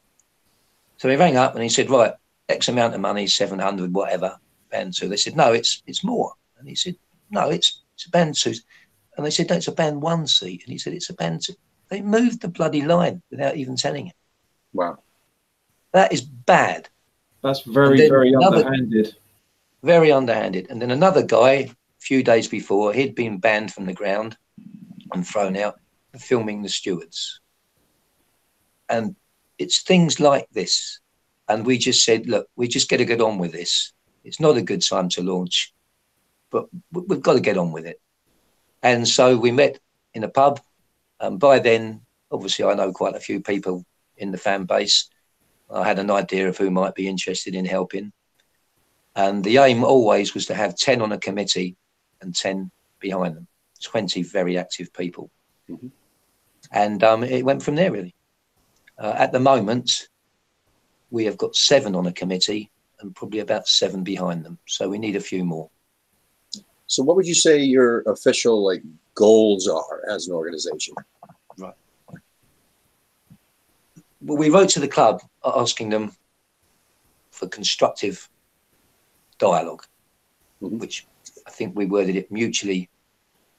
[0.96, 2.14] So he rang up and he said, right,
[2.48, 5.09] X amount of money, 700, whatever, band two.
[5.09, 6.33] They said, no, it's it's more.
[6.59, 6.96] And he said,
[7.31, 8.54] no, it's it's a band two.
[9.16, 10.62] And they said, no, it's a band one seat.
[10.64, 11.54] And he said, it's a band two.
[11.88, 14.12] They moved the bloody line without even telling him.
[14.72, 14.98] Wow.
[15.92, 16.88] That is bad,
[17.42, 19.16] That's very, very another- underhanded.
[19.83, 20.66] very underhanded.
[20.70, 24.37] And then another guy, a few days before, he'd been banned from the ground
[25.12, 25.81] and thrown out
[26.12, 27.40] for filming the stewards.
[28.90, 29.16] And
[29.59, 31.00] it's things like this.
[31.48, 33.92] And we just said, look, we just got to get on with this.
[34.28, 35.72] It's not a good time to launch,
[36.50, 37.98] but we- we've got to get on with it.
[38.82, 39.80] And so we met
[40.12, 40.60] in a pub.
[41.18, 43.86] And by then, obviously, I know quite a few people
[44.18, 45.08] in the fan base.
[45.70, 48.12] I had an idea of who might be interested in helping.
[49.16, 51.76] And the aim always was to have 10 on a committee
[52.20, 53.48] and 10 behind them,
[53.82, 55.30] 20 very active people.
[55.70, 55.90] Mhm.
[56.70, 58.14] And um, it went from there, really.
[58.98, 60.10] Uh, at the moment,
[61.10, 64.58] we have got seven on a committee and probably about seven behind them.
[64.66, 65.70] So we need a few more.
[66.87, 68.82] So what would you say your official like
[69.14, 70.94] goals are as an organization?
[71.58, 71.74] Right.
[74.20, 76.12] Well, we wrote to the club asking them
[77.30, 78.28] for constructive
[79.38, 79.84] dialogue,
[80.61, 80.80] Mhm.
[80.80, 81.06] which
[81.46, 82.90] I think we worded it mutually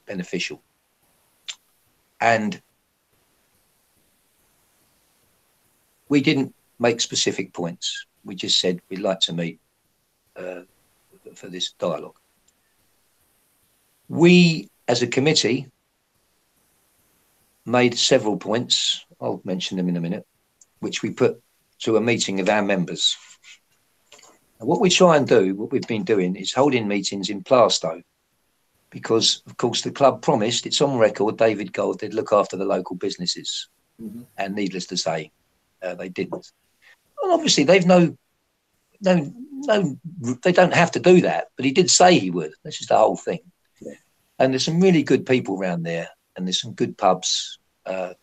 [0.06, 0.62] beneficial.
[2.20, 2.60] And
[6.08, 8.06] we didn't make specific points.
[8.24, 9.58] We just said we'd like to meet
[10.36, 10.62] uh,
[11.34, 12.16] for this dialogue.
[14.08, 15.68] We, as a committee,
[17.64, 19.04] made several points.
[19.20, 20.26] I'll mention them in a minute,
[20.80, 21.40] which we put
[21.80, 23.16] to a meeting of our members.
[24.58, 28.02] And what we try and do, what we've been doing, is holding meetings in Plaistow,
[28.90, 30.66] because of course the club promised.
[30.66, 31.38] It's on record.
[31.38, 33.68] David Gold did look after the local businesses,
[34.02, 34.26] Mhm.
[34.36, 35.30] and needless to say,
[35.82, 36.52] uh, they didn't.
[37.20, 38.16] Well, obviously they've no,
[39.00, 39.32] no,
[39.66, 39.98] no.
[40.42, 42.52] They don't have to do that, but he did say he would.
[42.64, 43.40] This is the whole thing.
[43.80, 43.94] Yeah.
[44.38, 47.58] And there's some really good people around there, and there's some good pubs.
[47.84, 48.14] Uh,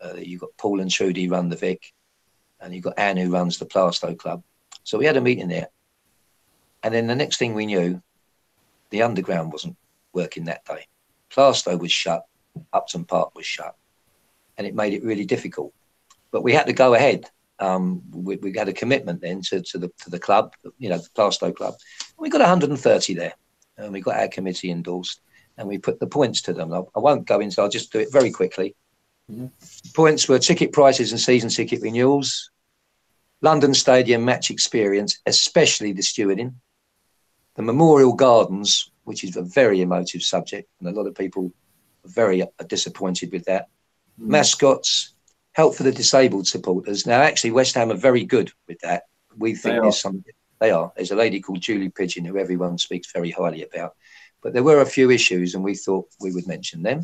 [0.00, 1.92] uh, you've got Paul and Trudy run the Vic,
[2.60, 4.42] and you've got Anne who runs the Plaistow Club.
[4.84, 5.68] So we had a meeting there,
[6.82, 8.02] and then the next thing we knew,
[8.90, 9.76] the underground wasn't
[10.12, 10.86] working that day.
[11.30, 12.24] Plaistow was shut,
[12.72, 13.74] Upton Park was shut,
[14.56, 15.74] and it made it really difficult.
[16.30, 17.28] But we had to go ahead.
[17.58, 20.98] Um, we, we had a commitment then to, to the to the club, you know,
[20.98, 21.74] the Plaistow Club.
[22.18, 23.34] We got 130 there,
[23.78, 25.20] and we got our committee endorsed,
[25.56, 26.72] and we put the points to them.
[26.72, 27.62] I, I won't go into.
[27.62, 28.74] I'll just do it very quickly.
[29.30, 29.50] Mhm.
[29.94, 32.50] Points were ticket prices and season ticket renewals,
[33.40, 36.54] London Stadium match experience, especially the stewarding,
[37.54, 41.52] the Memorial Gardens, which is a very emotive subject, and a lot of people
[42.04, 43.68] are very disappointed with that.
[44.20, 44.28] Mm.
[44.28, 45.14] Mascots,
[45.56, 47.06] help for the disabled supporters.
[47.06, 49.04] Now, actually, West Ham are very good with that.
[49.38, 50.22] We think there's some.
[50.60, 50.92] They are.
[50.94, 53.94] There's a lady called Julie Pigeon who everyone speaks very highly about,
[54.42, 57.02] but there were a few issues, and we thought we would mention them.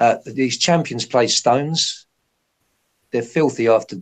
[0.00, 2.06] Uh, these Champions play stones,
[3.12, 3.96] they're filthy after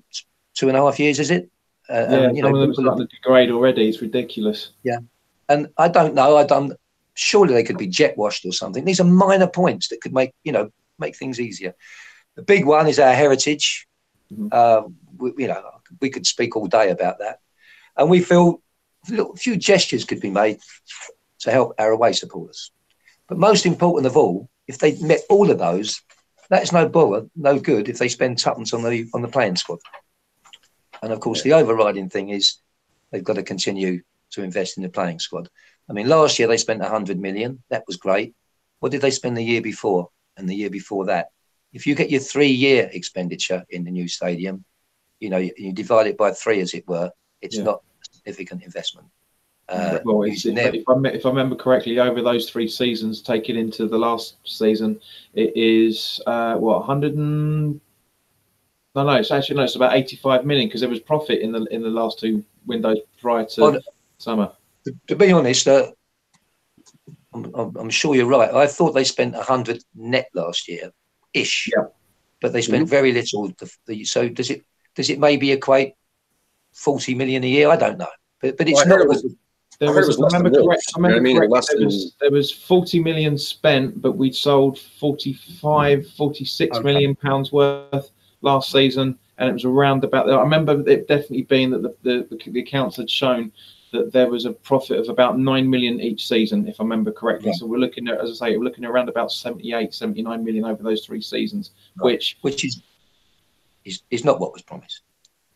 [0.55, 1.51] two and a half years, is it?
[1.89, 3.89] Uh, Yeah, and, you know, some of them starting to degrade already.
[3.89, 4.73] It's ridiculous.
[4.83, 5.01] Yeah,
[5.51, 6.39] and I don't know.
[6.39, 6.73] I don't.
[7.13, 8.85] Surely they could be jet washed or something.
[8.85, 11.75] These are minor points that could make you know make things easier.
[12.37, 13.87] The big one is our heritage.
[14.33, 14.49] Mhm.
[14.53, 15.63] Uh, we, you know,
[16.01, 17.41] we could speak all day about that,
[17.97, 18.61] and we feel
[19.11, 20.59] a few gestures could be made
[21.41, 22.73] to help our away supporters.
[23.29, 26.01] But most important of all, if they met all of those,
[26.49, 29.81] that's no bother, no good if they spend tuppence on the on the playing squad.
[31.03, 32.59] And of course, the overriding thing is
[33.11, 35.49] they've got to continue to invest in the playing squad.
[35.89, 37.63] I mean, last year they spent 100 million.
[37.69, 38.35] That was great.
[38.81, 41.29] What did they spend the year before and the year before that?
[41.75, 44.65] If you get your three year expenditure in the new stadium,
[45.21, 47.11] you know, you, you divide it by three, as it were,
[47.43, 47.65] it's Yeah.
[47.65, 49.09] not a significant investment.
[49.69, 53.89] Uh, well, if, if, I, if I remember correctly, over those three seasons, taken into
[53.89, 55.01] the last season,
[55.33, 57.81] it is uh, what 100 and
[58.95, 61.65] no, no, it's actually no, it's about 85 million because there was profit in the
[61.73, 63.81] in the last two windows prior to Well,
[64.19, 64.53] summer.
[64.85, 65.91] to, to be honest, uh,
[67.33, 68.55] I'm, I'm, I'm sure you're right.
[68.55, 70.93] I thought they spent 100 net last year,
[71.35, 71.71] ish.
[71.77, 71.85] Yeah.
[72.41, 72.91] But they spent mm-hmm.
[72.91, 73.49] very little.
[73.59, 75.95] The, the, so does it does it maybe equate
[76.73, 77.71] 40 million a year?
[77.71, 78.09] I don't know.
[78.41, 79.09] But but it's Well, not.
[79.09, 79.35] was-
[79.81, 80.83] There was, was I less than remember correct.
[80.95, 81.51] I you know I remember mean?
[81.51, 86.17] correct, there, was, there was 40 million spent, but we'd sold 45, mm.
[86.17, 86.85] 46 Okay.
[86.85, 90.27] million pounds worth last season, and it was around about.
[90.27, 90.39] there.
[90.39, 93.51] I remember it definitely being that the, the, the accounts had shown
[93.95, 97.49] that there was a profit of about 9 million each season, if I remember correctly.
[97.49, 97.55] Yeah.
[97.59, 100.65] So we're looking at, as I say, we're looking at around about 78, 79 million
[100.65, 102.05] over those three seasons, Right.
[102.13, 102.83] which, which is
[103.85, 105.03] is, is not what was promised.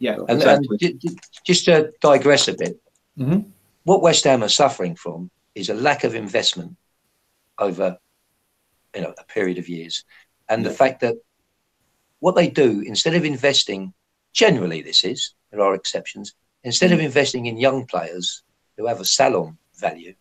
[0.01, 0.68] yeah, And, exactly.
[0.70, 2.79] and ju- ju- just to digress a bit,
[3.18, 3.51] Mhm.
[3.85, 6.77] what West Ham are suffering from is a lack of investment
[7.59, 7.98] over
[8.94, 10.05] you know a period of years,
[10.48, 11.14] and the fact that
[12.20, 13.92] what they do instead of investing,
[14.33, 16.35] generally this is there are exceptions,
[16.68, 16.94] instead Mm.
[16.94, 18.42] of investing in young players
[18.76, 20.14] who have a sell-on value.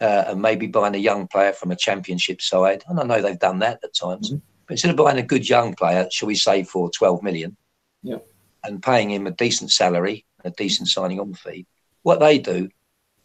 [0.00, 3.38] Uh, and maybe buying a young player from a championship side, and I know they've
[3.48, 4.30] done that at times.
[4.30, 4.42] Mhm.
[4.66, 7.56] But instead of buying a good young player, shall we say for 12 million,
[8.02, 8.18] Yeah.
[8.64, 11.66] and paying him a decent salary and a decent signing on fee,
[12.02, 12.68] what they do,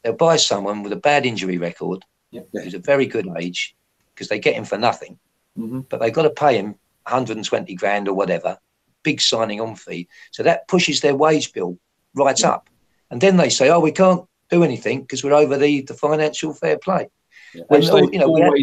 [0.01, 2.41] they'll buy someone with a bad injury record, Yeah.
[2.53, 3.75] who's a very good age,
[4.13, 5.19] because they get him for nothing,
[5.55, 8.57] hmm but they've got to pay him 120 grand or whatever,
[9.03, 10.07] big signing on fee.
[10.31, 11.77] So that pushes their wage bill
[12.15, 12.49] right Yeah.
[12.51, 12.69] up.
[13.11, 16.53] And then they say, oh, we can't do anything because we're over the, the financial
[16.53, 17.09] fair play.
[17.53, 17.63] Yeah.
[17.67, 18.53] Which they you know, we had-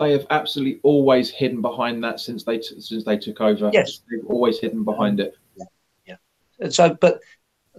[0.00, 3.70] they have absolutely always hidden behind that since they t- since they took over.
[3.72, 4.00] Yes.
[4.10, 5.36] they've always hidden behind it.
[6.04, 6.16] Yeah.
[6.58, 7.20] And so, but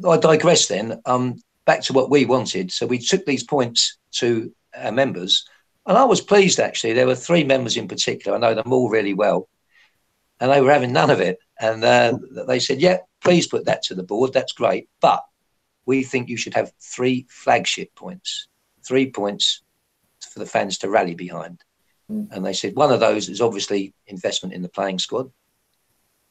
[0.07, 1.01] I digress then.
[1.05, 2.71] Um, back to what we wanted.
[2.71, 5.45] So we took these points to our members,
[5.85, 6.93] and I was pleased actually.
[6.93, 8.37] There were three members in particular.
[8.37, 9.49] I know them all really well,
[10.39, 11.37] and they were having none of it.
[11.59, 12.17] And uh,
[12.47, 14.31] they said, "Yeah, please put that to the board.
[14.31, 15.25] That's great, but
[15.85, 18.47] we think you should have three flagship points,
[18.87, 19.61] three points
[20.31, 21.61] for the fans to rally behind."
[22.09, 22.31] Mm.
[22.31, 25.31] And they said one of those is obviously investment in the playing squad.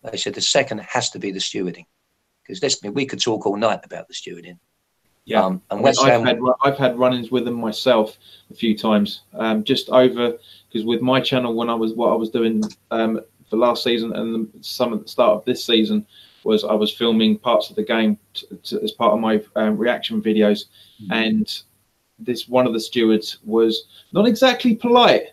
[0.03, 1.87] They said the second has to be the stewarding
[2.43, 4.59] because listen, we could talk all night about the stewarding.
[5.25, 5.43] Yeah.
[5.43, 8.19] Um, and I mean, West I've Ham, had I've had run-ins with them myself
[8.51, 10.35] a few times, um, just over
[10.69, 14.13] because with my channel when I was what I was doing um, for last season
[14.13, 16.07] and some at the start of this season
[16.45, 18.19] was I was filming parts of the game
[18.55, 20.65] as part of my um, reaction videos,
[21.11, 21.63] and
[22.19, 25.33] this one of the stewards was not exactly polite,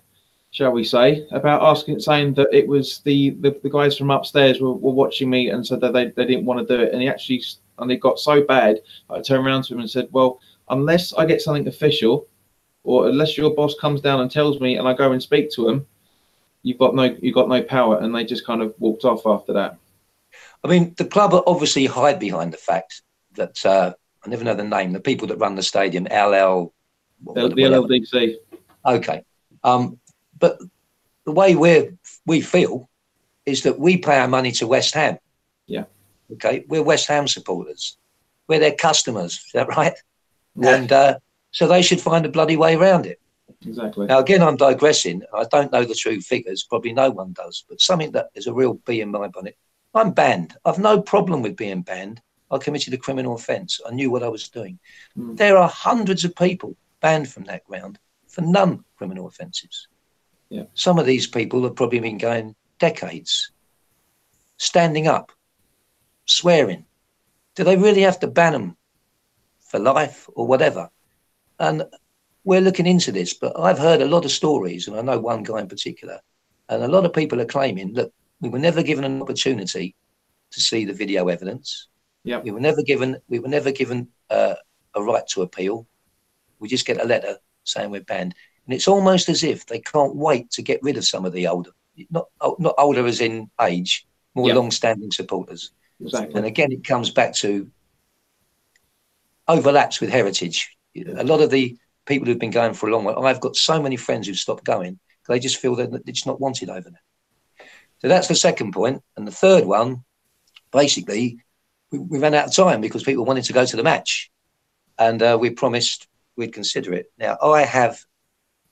[0.51, 4.59] shall we say, about asking, saying that it was the the, the guys from upstairs
[4.59, 7.01] were, were watching me and said that they, they didn't want to do it, and
[7.01, 7.43] he actually
[7.80, 10.39] and it got so bad, I turned around to him and said, well,
[10.70, 12.28] unless I get something official,
[12.84, 15.68] or unless your boss comes down and tells me, and I go and speak to
[15.68, 15.86] him,
[16.64, 19.53] you've got no you've got no power, and they just kind of walked off after
[19.53, 19.78] that.
[20.64, 23.01] I mean, the club obviously hide behind the fact
[23.36, 23.93] that uh,
[24.24, 24.93] I never know the name.
[24.93, 26.74] The people that run the stadium, LL,
[27.26, 28.36] The, the LLDC.
[28.86, 29.24] Okay,
[29.64, 29.99] um,
[30.38, 30.59] but
[31.26, 31.89] the way we
[32.26, 32.89] we feel
[33.45, 35.18] is that we pay our money to West Ham.
[35.68, 35.86] Yeah.
[36.34, 37.97] Okay, we're West Ham supporters.
[38.47, 39.34] We're their customers.
[39.34, 39.93] Is that right?
[40.55, 40.76] Yeah.
[40.76, 41.20] And uh,
[41.51, 43.20] so they should find a bloody way around it.
[43.66, 44.07] Exactly.
[44.07, 45.22] Now, again, I'm digressing.
[45.34, 46.64] I don't know the true figures.
[46.64, 47.64] Probably no one does.
[47.70, 49.57] But something that is a real bee in my bonnet.
[49.93, 50.55] I'm banned.
[50.63, 52.21] I've no problem with being banned.
[52.49, 53.79] I committed a criminal offence.
[53.85, 54.79] I knew what I was doing.
[55.17, 55.37] Mm.
[55.37, 59.87] There are hundreds of people banned from that ground for non-criminal offences.
[60.49, 60.63] Yeah.
[60.73, 63.51] Some of these people have probably been going decades,
[64.57, 65.31] standing up,
[66.25, 66.85] swearing.
[67.55, 68.77] Do they really have to ban them
[69.59, 70.89] for life or whatever?
[71.59, 71.83] And
[72.43, 75.43] we're looking into this, but I've heard a lot of stories, and I know one
[75.43, 76.19] guy in particular,
[76.69, 79.95] and a lot of people are claiming, look, we were never given an opportunity
[80.51, 81.87] to see the video evidence.
[82.23, 82.43] Yep.
[82.43, 84.55] We were never given we were never given uh,
[84.93, 85.87] a right to appeal.
[86.59, 88.35] We just get a letter saying we're banned,
[88.65, 91.47] and it's almost as if they can't wait to get rid of some of the
[91.47, 91.71] older,
[92.09, 92.27] not
[92.59, 94.55] not older as in age, more Yep.
[94.55, 95.71] long-standing supporters.
[95.99, 96.35] Exactly.
[96.35, 97.69] And again, it comes back to
[99.47, 100.75] overlaps with heritage.
[100.95, 103.81] A lot of the people who've been going for a long while, I've got so
[103.81, 104.99] many friends who've stopped going.
[105.27, 107.01] They just feel that they're just not wanted over there.
[108.02, 109.04] So that's the second point.
[109.16, 110.04] And the third one,
[110.72, 111.39] basically,
[111.91, 114.32] we, we ran out of time because people wanted to go to the match.
[114.97, 117.12] And uh, we promised we'd consider it.
[117.18, 118.04] Now, I have,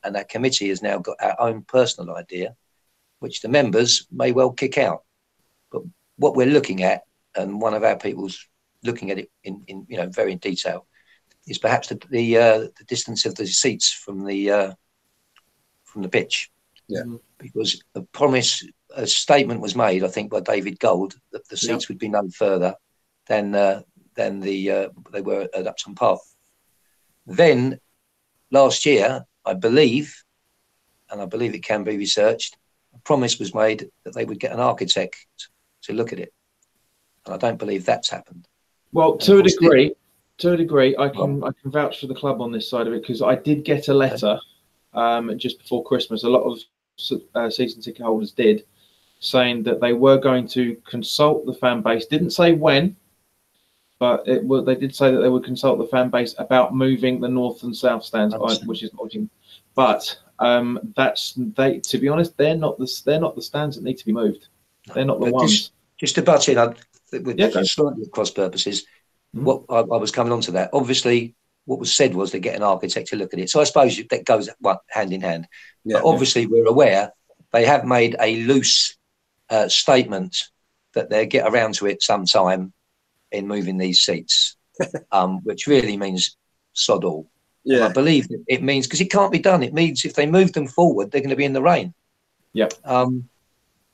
[0.03, 2.55] and that committee has now got our own personal idea,
[3.19, 5.03] which the members may well kick out.
[5.71, 5.83] But
[6.17, 7.03] what we're looking at
[7.35, 8.47] and one of our people's
[8.83, 10.87] looking at it in, in you know very in detail
[11.47, 14.73] is perhaps the the, uh, the distance of the seats from the uh,
[15.83, 16.49] from the pitch.
[16.87, 17.01] Yeah.
[17.01, 17.19] Mhm.
[17.37, 18.65] Because a promise,
[18.95, 22.27] a statement was made, I think, by David Gold that the seats would be no
[22.29, 22.75] further
[23.27, 23.81] than uh,
[24.15, 26.19] than the uh, they were at Upton Park.
[27.25, 27.79] Then
[28.51, 30.23] last year, I believe,
[31.09, 32.57] and I believe it can be researched,
[32.93, 35.27] a promise was made that they would get an architect
[35.83, 36.33] to look at it.
[37.25, 38.47] And I don't believe that's happened.
[38.91, 39.93] Well, And to a degree,
[40.39, 42.93] to a degree, I can I can vouch for the club on this side of
[42.93, 44.39] it because I did get a letter
[44.93, 46.23] um, just before Christmas.
[46.23, 46.59] A lot of
[47.35, 48.65] uh, season ticket holders did,
[49.19, 52.05] saying that they were going to consult the fan base.
[52.05, 52.95] Didn't say when,
[53.99, 57.19] but it well, they did say that they would consult the fan base about moving
[57.19, 58.67] the north and south stands, Understand.
[58.67, 59.29] which is obviously.
[59.75, 61.79] But um, that's they.
[61.79, 64.47] To be honest, they're not the they're not the stands that need to be moved.
[64.93, 65.51] They're not the But ones.
[65.51, 66.67] Just, just to butt in, I,
[67.11, 67.63] with Yeah, go.
[67.63, 68.85] slightly cross purposes,
[69.35, 69.43] Mhm.
[69.43, 70.69] what I, I was coming on to that.
[70.73, 73.49] Obviously, what was said was to get an architect to look at it.
[73.49, 75.47] So I suppose that goes one- hand in hand.
[75.83, 75.97] Yeah.
[75.99, 77.11] But obviously, we're aware
[77.51, 78.95] they have made a loose
[79.49, 80.49] uh, statement
[80.93, 82.73] that they'll get around to it sometime
[83.31, 84.55] in moving these seats,
[85.11, 86.35] um, which really means
[86.73, 87.29] sod all.
[87.65, 89.61] And I believe it means because it can't be done.
[89.63, 91.93] It means if they move them forward, they're going to be in the rain.
[92.53, 92.73] Yep.
[92.83, 93.29] Um,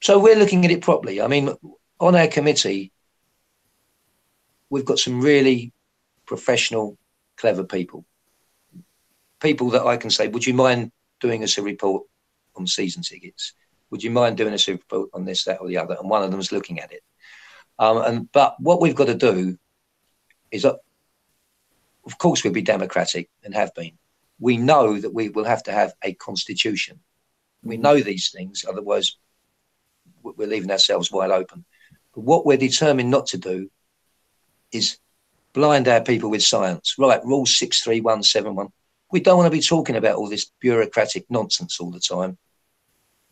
[0.02, 1.22] so we're looking at it properly.
[1.22, 1.50] I mean,
[2.00, 2.92] on our committee,
[4.70, 5.74] we've got some really
[6.26, 6.98] professional,
[7.38, 8.06] clever people.
[9.42, 12.04] People that I can say, would you mind doing us a report
[12.56, 13.54] on season tickets?
[13.96, 15.96] Would you mind doing a report on this, that, or the other?
[15.98, 17.02] And one of them's looking at it.
[17.80, 19.58] Um, and but what we've got to do
[20.52, 20.74] is, uh,
[22.06, 23.98] of course, we'll be democratic and have been.
[24.38, 27.00] We know that we will have to have a constitution.
[27.64, 29.16] We know these things, otherwise,
[30.24, 31.64] we- we're leaving ourselves wide open.
[32.14, 33.72] But what we're determined not to do
[34.74, 34.98] is
[35.54, 36.96] blind our people with science.
[36.98, 38.74] Right, rule 63171.
[39.14, 42.38] We don't want to be talking about all this bureaucratic nonsense all the time.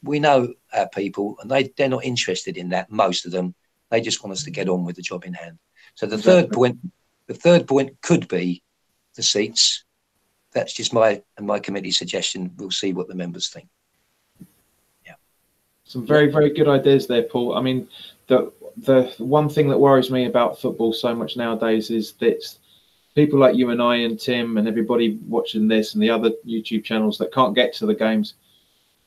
[0.04, 3.56] We know our people, and they, they're not interested in that, most of them.
[3.90, 5.60] They just want us to get on with the job in hand.
[5.96, 6.80] So the third point,
[7.28, 8.64] the third point could be
[9.16, 9.84] the seats.
[10.52, 12.52] That's just my and my committee suggestion.
[12.58, 13.70] We'll see what the members think.
[15.06, 15.16] Yeah,
[15.86, 17.56] some very, very good ideas there, Paul.
[17.56, 17.88] I mean,
[18.28, 22.44] the the one thing that worries me about football so much nowadays is that
[23.16, 26.84] people like you and I and Tim and everybody watching this and the other YouTube
[26.84, 28.34] channels that can't get to the games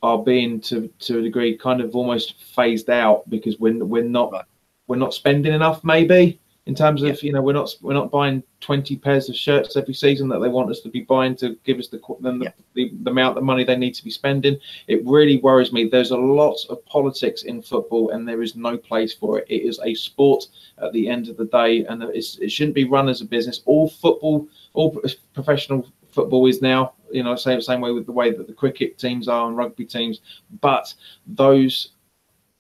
[0.07, 0.77] are being to
[1.07, 2.27] to a degree kind of almost
[2.57, 4.45] phased out because we're we're not Right.
[4.89, 7.27] we're not spending enough maybe in terms of Yeah.
[7.27, 10.49] you know we're not we're not buying 20 pairs of shirts every season that they
[10.57, 12.53] want us to be buying to give us the the, Yeah.
[12.75, 14.57] the, the amount of money they need to be spending
[14.95, 18.77] it really worries me there's a lot of politics in football and there is no
[18.91, 20.43] place for it it is a sport
[20.85, 23.63] at the end of the day and it's, it shouldn't be run as a business
[23.67, 24.91] all football all
[25.35, 25.81] professional
[26.17, 29.29] football is now you know same same way with the way that the cricket teams
[29.29, 30.21] are and rugby teams.
[30.61, 30.93] But
[31.27, 31.91] those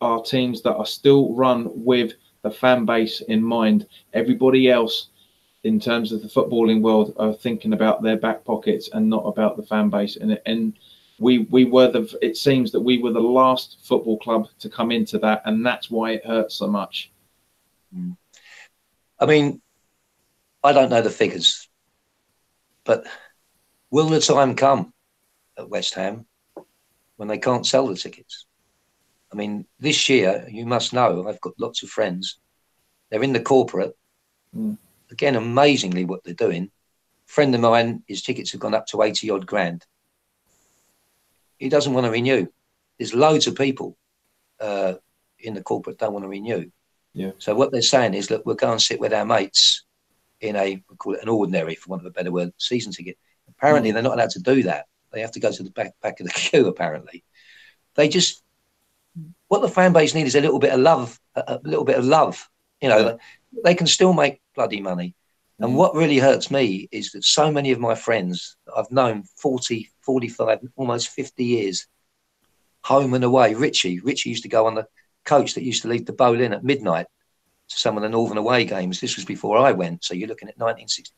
[0.00, 3.86] are teams that are still run with the fan base in mind.
[4.12, 5.08] Everybody else
[5.64, 9.56] in terms of the footballing world are thinking about their back pockets and not about
[9.56, 10.16] the fan base.
[10.16, 10.78] And and
[11.18, 14.92] we we were the it seems that we were the last football club to come
[14.92, 17.10] into that and that's why it hurts so much.
[17.96, 18.16] Mm.
[19.18, 19.62] I mean,
[20.62, 21.68] I don't know the figures,
[22.84, 23.06] but
[23.90, 24.92] will the time come
[25.58, 26.26] at West Ham
[27.16, 28.46] when they can't sell the tickets?
[29.32, 32.38] I mean, this year, you must know, I've got lots of friends.
[33.10, 33.96] They're in the corporate.
[34.56, 34.78] Mm.
[35.10, 36.70] Again, amazingly, what they're doing.
[37.26, 39.84] friend of mine, his tickets have gone up to 80 odd grand.
[41.58, 42.46] He doesn't want to renew.
[42.98, 43.96] There's loads of people
[44.60, 44.94] uh,
[45.38, 46.70] in the corporate don't want to renew.
[47.14, 47.32] Yeah.
[47.38, 49.84] So what they're saying is, look, we'll go and sit with our mates
[50.40, 53.16] in a we call it an ordinary, for want of a better word, season ticket.
[53.48, 54.86] Apparently, they're not allowed to do that.
[55.12, 56.66] They have to go to the back back of the queue.
[56.66, 57.24] Apparently,
[57.94, 58.42] they just
[59.48, 61.98] what the fan base need is a little bit of love, a, a little bit
[61.98, 62.48] of love.
[62.80, 63.16] You know, Yeah.
[63.64, 65.14] they can still make bloody money.
[65.58, 65.76] And Mm.
[65.76, 69.90] what really hurts me is that so many of my friends that I've known 40,
[70.02, 71.86] 45, almost 50 years,
[72.82, 73.54] home and away.
[73.54, 74.86] Richie, Richie used to go on the
[75.24, 77.06] coach that used to leave the Boleyn at midnight
[77.68, 79.00] to some of the Northern away games.
[79.00, 80.04] This was before I went.
[80.04, 81.14] So you're looking at 1960.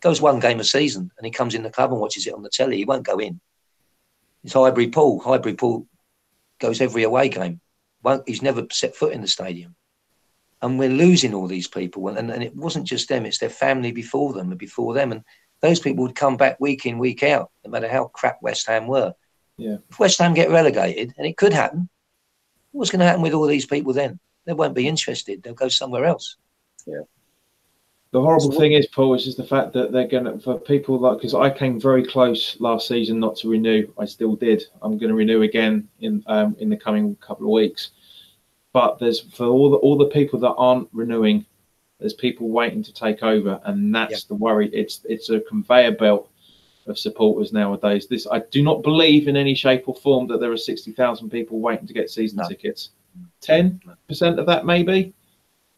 [0.00, 2.42] Goes one game a season and he comes in the club and watches it on
[2.42, 2.78] the telly.
[2.78, 3.40] He won't go in.
[4.44, 5.20] It's Highbury Paul.
[5.20, 5.86] Highbury Paul
[6.58, 7.60] goes every away game.
[8.02, 9.76] Won't, he's never set foot in the stadium.
[10.62, 12.08] And we're losing all these people.
[12.08, 15.12] And, and, it wasn't just them, it's their family before them and before them.
[15.12, 15.22] And
[15.60, 18.86] those people would come back week in, week out, no matter how crap West Ham
[18.86, 19.14] were.
[19.56, 19.76] Yeah.
[19.90, 21.88] If West Ham get relegated, and it could happen,
[22.72, 24.18] what's going to happen with all these people then?
[24.46, 25.42] They won't be interested.
[25.42, 26.36] They'll go somewhere else.
[28.12, 30.98] The horrible thing is, Paul, is just the fact that they're going to, for people
[30.98, 33.86] like, because I came very close last season not to renew.
[33.98, 34.64] I still did.
[34.82, 37.90] I'm going to renew again in um, in the coming couple of weeks.
[38.72, 41.46] But there's for all the all the people that aren't renewing,
[42.00, 44.68] there's people waiting to take over, and that's the worry.
[44.70, 46.30] It's it's a conveyor belt
[46.86, 48.08] of supporters nowadays.
[48.08, 51.30] This I do not believe in any shape or form that there are sixty thousand
[51.30, 52.48] people waiting to get season No.
[52.48, 52.90] tickets.
[53.40, 55.12] Ten percent of that maybe,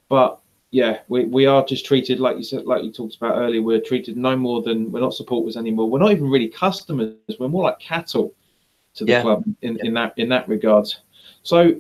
[0.09, 0.42] but
[0.73, 3.61] yeah, we, we are just treated like you said, like you talked about earlier.
[3.63, 5.89] We're treated no more than we're not supporters anymore.
[5.89, 7.15] We're not even really customers.
[7.39, 8.35] We're more like cattle
[8.95, 9.23] to the Yeah.
[9.23, 11.03] club in, in that in that regards.
[11.43, 11.77] So,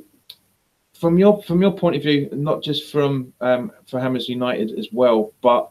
[0.93, 4.88] from your from your point of view, not just from um, for Hammers United as
[4.93, 5.70] well, but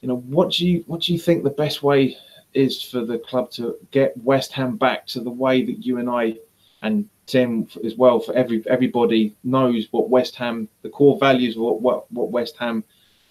[0.00, 2.16] you know, what do you what do you think the best way
[2.54, 6.08] is for the club to get West Ham back to the way that you and
[6.08, 6.38] I
[6.80, 11.62] and Tim as well for every everybody knows what West Ham the core values of
[11.62, 12.84] what what, what West Ham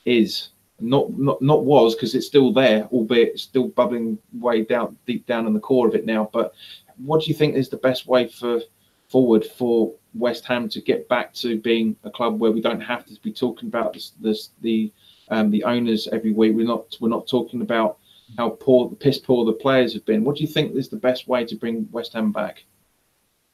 [0.06, 0.50] is.
[0.82, 5.48] Not not not was because it's still there albeit still bubbling way down deep down
[5.48, 6.30] in the core of it now.
[6.34, 6.54] But
[6.98, 8.60] what do you think is the best way for
[9.08, 13.06] forward for West Ham to get back to being a club where we don't have
[13.06, 14.92] to be talking about this, this the
[15.30, 16.54] um, the owners every week?
[16.54, 18.00] We're not we're not talking about
[18.38, 20.26] how poor the piss poor the players have been.
[20.26, 22.66] What do you think is the best way to bring West Ham back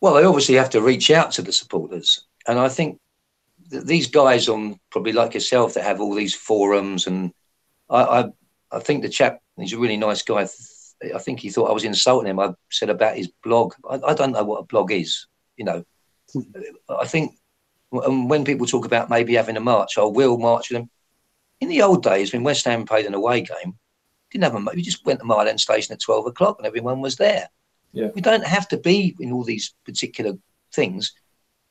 [0.01, 2.25] Well, they obviously have to reach out to the supporters.
[2.47, 2.99] And I think
[3.69, 7.31] th- these guys on probably like yourself that have all these forums and
[7.89, 8.25] I, I,
[8.71, 10.47] I think the chap, he's a really nice guy.
[11.13, 12.39] I think he thought I was insulting him.
[12.39, 13.73] I said about his blog.
[13.89, 15.27] I, I don't know what a blog is,
[15.57, 15.83] you know.
[16.89, 17.33] I think
[17.91, 20.89] and um, when people talk about maybe having a march, I will march with them.
[21.59, 23.77] In the old days, when West Ham played an away game,
[24.31, 27.01] didn't have a we just went to Mile End Station at 12 o'clock and everyone
[27.01, 27.49] was there.
[27.93, 28.09] Yeah.
[28.13, 30.33] We don't have to be in all these particular
[30.73, 31.13] things.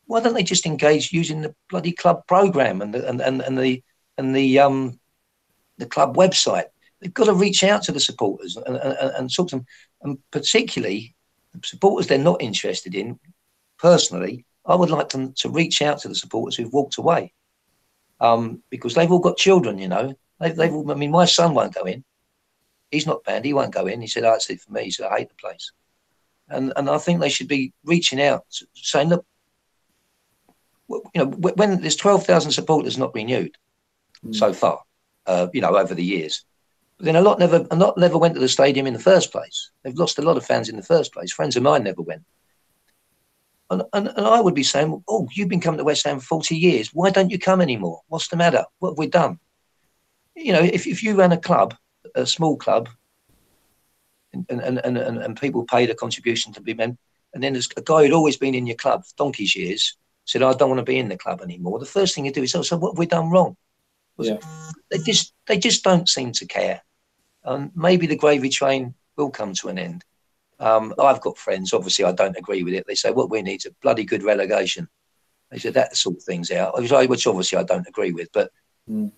[0.06, 3.58] Why don't they just engage using the bloody club program and the and, and, and
[3.58, 3.82] the
[4.18, 4.98] and the um
[5.78, 6.64] the club website?
[7.00, 9.66] They've got to reach out to the supporters and, and, and talk to them,
[10.02, 11.14] and particularly
[11.52, 13.18] the supporters they're not interested in.
[13.78, 17.32] Personally, I would like them to reach out to the supporters who've walked away,
[18.20, 19.78] um, because they've all got children.
[19.78, 22.04] You know, they've, they've all, I mean, my son won't go in.
[22.90, 23.44] He's not banned.
[23.46, 24.00] He won't go in.
[24.00, 25.72] He said, "Oh, it's it for me." He said, "I hate the place,"
[26.50, 28.44] and and I think they should be reaching out,
[28.74, 29.24] saying, "Look,
[30.88, 33.56] you know, when there's twelve thousand supporters not renewed
[34.24, 34.34] Mm.
[34.34, 34.82] so far,
[35.26, 36.44] uh, you know, over the years."
[36.98, 39.32] But then a lot never, a lot never went to the stadium in the first
[39.32, 39.70] place.
[39.82, 41.32] They've lost a lot of fans in the first place.
[41.32, 42.22] Friends of mine never went.
[43.70, 46.26] And, and, and I would be saying, oh, you've been coming to West Ham for
[46.26, 46.90] 40 years.
[46.92, 48.02] Why don't you come anymore?
[48.08, 48.64] What's the matter?
[48.80, 49.38] What have we done?
[50.36, 51.74] You know, if, if you ran a club,
[52.14, 52.88] a small club,
[54.32, 56.98] and, and, and, and, and people paid a contribution to be men,
[57.34, 60.52] and then there's a guy who'd always been in your club, donkey's years, said, I
[60.52, 61.78] don't want to be in the club anymore.
[61.78, 63.56] The first thing you do is, oh, so what have we done wrong?
[64.18, 64.38] Yeah.
[64.90, 66.82] They just, they just don't seem to care.
[67.44, 70.04] And maybe the gravy train will come to an end.
[70.58, 72.84] Um, I've got friends, obviously, I don't agree with it.
[72.86, 74.88] They say, what we need is a bloody good relegation.
[75.50, 78.28] They said that sort of things out, which obviously I don't agree with.
[78.32, 78.50] But
[78.88, 79.12] Mm.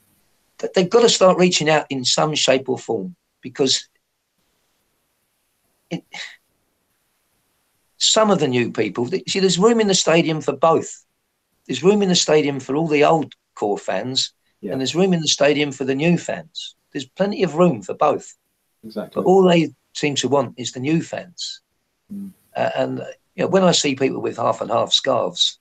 [0.58, 3.88] but they've got to start reaching out in some shape or form because
[5.92, 6.04] it,
[7.98, 11.04] some of the new people, see, there's room in the stadium for both.
[11.66, 14.72] There's room in the stadium for all the old core fans, Yeah.
[14.72, 16.74] and there's room in the stadium for the new fans.
[16.92, 18.34] There's plenty of room for both.
[18.84, 19.22] Exactly.
[19.22, 21.60] But all they seem to want is the new fans.
[22.12, 22.32] Mm.
[22.56, 22.98] Uh, and
[23.36, 25.58] you know, when I see people with half and half scarves,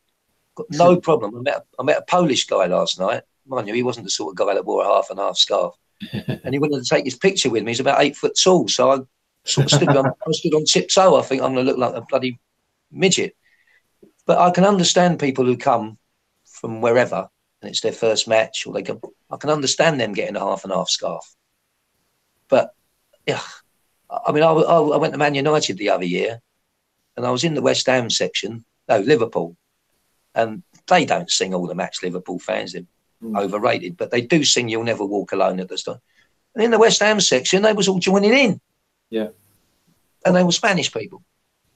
[0.55, 1.37] got no problem.
[1.37, 3.23] I met, I met a Polish guy last night.
[3.45, 5.75] Mind you, he wasn't the sort of guy that wore a half and half scarf.
[6.11, 7.71] and he wanted to take his picture with me.
[7.71, 8.99] He's about eight foot tall, so I
[9.45, 11.15] sort of stood on, I stood on tiptoe.
[11.15, 12.39] I think I'm going to look like a bloody
[12.91, 13.35] midget.
[14.25, 15.97] But I can understand people who come
[16.45, 17.27] from wherever
[17.61, 18.99] and it's their first match, or they can.
[19.29, 21.23] I can understand them getting a half and half scarf.
[22.49, 22.73] But
[23.25, 23.41] yeah,
[24.09, 26.41] I mean, I, I, I went to Man United the other year,
[27.15, 28.65] and I was in the West Ham section.
[28.89, 29.55] No, Liverpool,
[30.35, 32.03] and they don't sing all the match.
[32.03, 32.83] Liverpool fans, they're
[33.23, 33.39] Mm.
[33.39, 35.99] overrated, but they do sing "You'll Never Walk Alone" at the start.
[36.55, 38.59] And in the West Ham section, they was all joining in.
[39.11, 39.27] Yeah.
[40.25, 41.23] and they were Spanish people.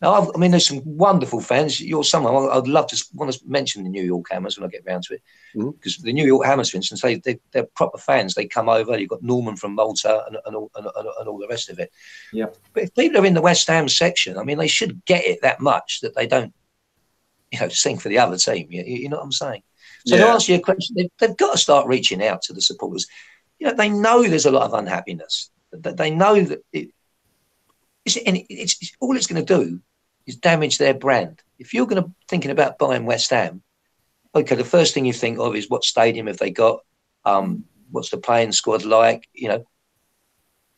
[0.02, 1.80] Now, I've, I mean, there's some wonderful fans.
[1.80, 4.84] You're someone I'd love to want to mention the New York Hammers when I get
[4.86, 5.22] round to it,
[5.56, 5.72] mm-hmm.
[5.72, 8.34] because the New York Hammers, for instance, they, they they're proper fans.
[8.34, 8.98] They come over.
[9.00, 11.92] You've got Norman from Malta and, and, all, and, and, all the rest of it.
[12.34, 12.48] Yeah.
[12.74, 15.42] But if people are in the West Ham section, I mean, they should get it
[15.44, 16.54] that much that they don't,
[17.52, 18.68] you know, sing for the other team.
[18.70, 19.64] You, you know what I'm saying?
[20.06, 20.34] So to Yeah.
[20.34, 23.08] answer your question, they've, they've got to start reaching out to the supporters.
[23.60, 25.50] You know, they know there's a lot of unhappiness.
[25.72, 26.90] They know that it,
[28.06, 29.80] it's, and it's, it's all it's going to do
[30.26, 31.42] is damage their brand.
[31.60, 33.62] If you're going to thinking about buying West Ham,
[34.34, 36.80] okay, the first thing you think of is what stadium have they got?
[37.24, 39.28] Um, what's the playing squad like?
[39.34, 39.66] You know,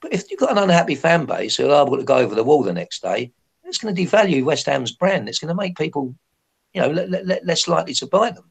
[0.02, 2.44] but if you've got an unhappy fan base who are able to go over the
[2.44, 3.32] wall the next day,
[3.64, 5.28] it's going to devalue West Ham's brand.
[5.28, 6.16] It's going to make people,
[6.74, 8.50] you know, le- le- le- less likely to buy them.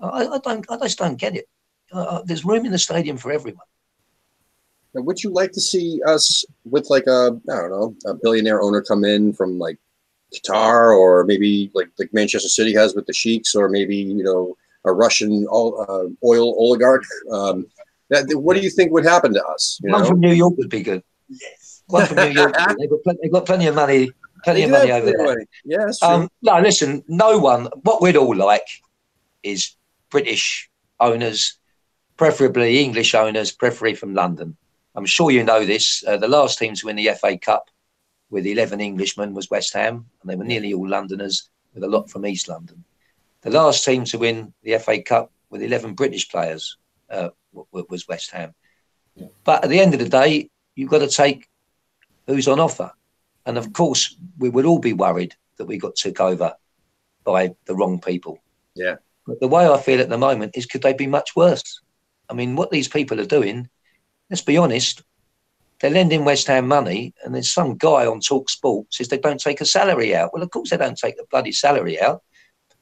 [0.00, 1.48] I, I don't, I just don't get it.
[1.92, 3.66] Uh, uh, there's room in the stadium for everyone.
[4.94, 8.82] Would you like to see us with like a I don't know a billionaire owner
[8.82, 9.78] come in from like
[10.34, 14.56] Qatar or maybe like like Manchester City has with the Sheiks or maybe you know
[14.84, 17.04] a Russian ol- uh, oil oligarch?
[17.30, 17.66] Um,
[18.10, 19.80] that what do you think would happen to us?
[19.82, 20.08] You One know?
[20.08, 21.02] from New York would be good.
[21.28, 21.82] Yes.
[21.86, 22.54] One from New York.
[22.78, 24.10] They've got, plenty, they've got plenty of money,
[24.44, 25.24] plenty They of money over there.
[25.24, 25.44] money.
[25.64, 25.90] Yeah.
[26.02, 27.68] Um, no, listen, no one.
[27.82, 28.66] What we'd all like
[29.42, 29.74] is
[30.10, 30.70] British
[31.00, 31.58] owners,
[32.16, 34.56] preferably English owners, preferably from London.
[34.94, 36.04] I'm sure you know this.
[36.06, 37.70] Uh, the last team to win the FA Cup
[38.30, 42.10] with 11 Englishmen was West Ham, and they were nearly all Londoners, with a lot
[42.10, 42.84] from East London.
[43.42, 46.76] The last team to win the FA Cup with 11 British players
[47.10, 48.54] uh, was West Ham.
[49.16, 49.26] Yeah.
[49.44, 51.48] But at the end of the day, you've got to take
[52.26, 52.92] who's on offer.
[53.44, 56.54] And of course, we would all be worried that we got took over
[57.24, 58.38] by the wrong people.
[58.74, 58.96] Yeah.
[59.26, 61.80] But the way I feel at the moment is could they be much worse?
[62.28, 63.68] I mean, what these people are doing,
[64.32, 65.02] let's be honest,
[65.80, 69.38] they're lending West Ham money, and there's some guy on Talk Sport says they don't
[69.38, 70.32] take a salary out.
[70.32, 72.22] Well, of course they don't take the bloody salary out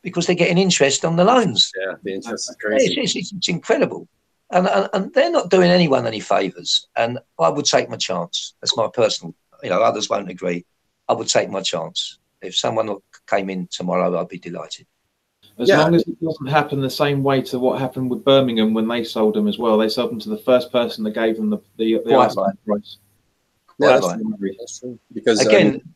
[0.02, 1.72] because they're getting interest on the loans.
[1.76, 3.00] yeah, the interest is It's, crazy.
[3.00, 4.06] it's, it's, it's incredible.
[4.52, 6.86] And, and, and they're not doing anyone any favours.
[6.96, 8.54] And I would take my chance.
[8.60, 9.34] That's my personal,
[9.64, 10.64] you know, others won't agree.
[11.08, 12.18] I would take my chance.
[12.42, 12.96] If someone
[13.28, 14.86] came in tomorrow, I'd be delighted.
[15.60, 15.82] As Yeah.
[15.82, 19.04] long as it doesn't happen the same way to what happened with Birmingham when they
[19.04, 19.76] sold them as well.
[19.76, 22.34] They sold them to the first person that gave them the the, the Quite
[22.66, 22.98] price.
[23.78, 24.06] Yeah, that's,
[24.58, 24.84] that's.
[25.12, 25.94] Because Again, um,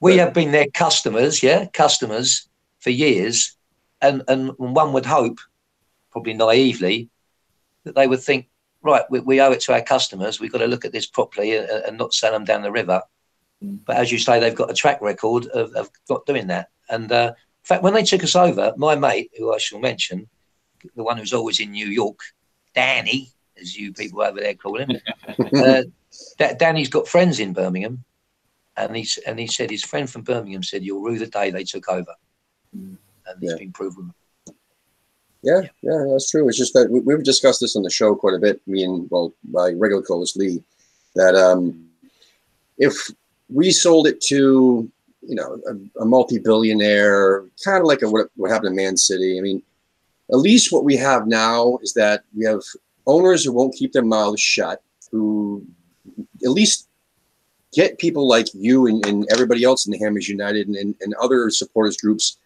[0.00, 2.48] we but- have been their customers, yeah, customers
[2.80, 3.56] for years.
[4.00, 5.38] And, and one would hope,
[6.12, 7.08] probably naively,
[7.82, 8.48] that they would think,
[8.82, 10.38] right, we, we owe it to our customers.
[10.38, 13.02] We've got to look at this properly and, and not sell them down the river.
[13.60, 13.80] Mm.
[13.84, 16.68] But as you say, they've got a track record of, of not doing that.
[16.88, 17.34] And uh, in
[17.68, 20.28] fact, when they took us over, my mate, who I shall mention,
[20.96, 22.18] the one who's always in New York,
[22.74, 24.90] Danny, as you people over there call him,
[25.64, 25.82] uh,
[26.38, 28.04] Da- Danny's got friends in Birmingham,
[28.76, 31.64] and he's and he said his friend from Birmingham said you'll rue the day they
[31.64, 32.14] took over,
[32.72, 32.96] and
[33.42, 33.58] it's Yeah.
[33.58, 34.12] been proven.
[35.42, 36.48] Yeah, yeah, that's true.
[36.48, 38.60] It's just that we, we've discussed this on the show quite a bit.
[38.66, 40.62] Me and well, my regular co-host Lee,
[41.14, 41.88] that um,
[42.78, 43.10] if
[43.48, 44.90] we sold it to
[45.28, 49.38] you know, a, a multi-billionaire, kind of like a, what, what happened in Man City.
[49.38, 49.62] I mean,
[50.32, 52.62] at least what we have now is that we have
[53.06, 55.64] owners who won't keep their mouths shut, who
[56.44, 56.88] at least
[57.74, 61.14] get people like you and, and everybody else in the Hammers United and, and, and
[61.20, 62.38] other supporters groups.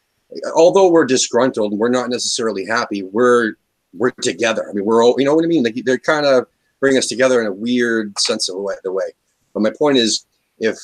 [0.57, 3.55] Although we're disgruntled and we're not necessarily happy, we're
[3.95, 4.69] we're together.
[4.69, 5.63] I mean, we're all, you know what I mean?
[5.63, 6.47] Like they're kind of
[6.81, 9.05] bring us together in a weird sense of the way.
[9.53, 10.25] But my point is,
[10.59, 10.79] if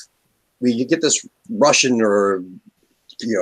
[0.60, 2.42] we get this Russian or
[3.20, 3.34] you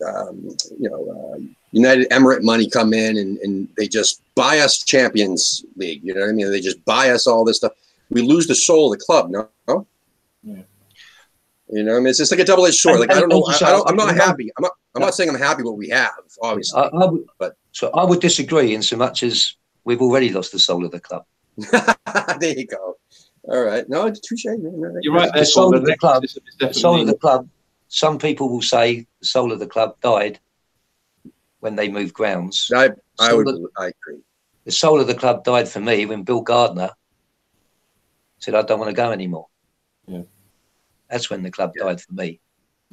[0.00, 1.38] know, um, you know, uh,
[1.72, 6.02] United Emirate money come in and, and they just buy us Champions League.
[6.02, 6.50] You know what I mean?
[6.50, 7.72] They just buy us all this stuff.
[8.10, 9.30] We lose the soul of the club.
[9.30, 9.48] No.
[10.42, 10.62] Yeah.
[11.70, 13.00] You know, I mean, it's just like a double-edged sword.
[13.00, 13.44] And- Like I don't know.
[13.48, 14.50] I, I'm not happy.
[14.56, 14.72] I'm not.
[14.94, 16.12] I'm not saying I'm happy what we have.
[16.40, 20.30] Obviously, I, I would, But- so I would disagree in so much as we've already
[20.30, 21.24] lost the soul of the club.
[22.40, 22.96] there you go.
[23.48, 23.88] All right.
[23.88, 24.44] No, touche.
[24.46, 24.64] man.
[24.66, 25.02] All right.
[25.02, 25.30] You're right.
[25.34, 27.48] The soul of the next club- system The soul of the club.
[27.88, 30.40] Some people will say the soul of the club died
[31.60, 32.70] when they moved grounds.
[32.74, 32.90] I,
[33.20, 33.46] I would.
[33.48, 34.20] of- I agree.
[34.64, 36.90] the soul of the club died for me when Bill Gardner
[38.38, 39.46] said, I don't want to go anymore.
[40.06, 40.22] Yeah.
[41.10, 41.84] That's when the club Yeah.
[41.84, 42.40] died for me.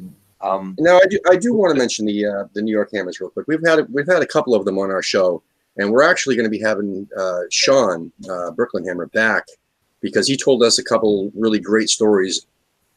[0.02, 0.12] Mm.
[0.42, 1.20] Um, Now, I do.
[1.30, 3.48] I do want to mention the uh, the New York Hammers real quick.
[3.48, 5.42] We've had we've had a couple of them on our show,
[5.78, 9.46] and we're actually going to be having uh, Sean uh, Brooklyn Hammer back
[10.02, 12.46] because he told us a couple really great stories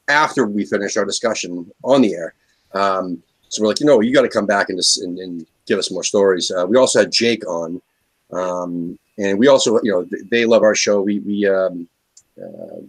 [0.08, 2.34] after we finished our discussion on the air.
[2.72, 5.46] Um, so we're like, you know, you got to come back and, just, and and
[5.66, 6.50] give us more stories.
[6.50, 7.80] Uh, we also had Jake on,
[8.32, 11.00] um, and we also, you know, they love our show.
[11.00, 11.88] We we um,
[12.42, 12.80] uh,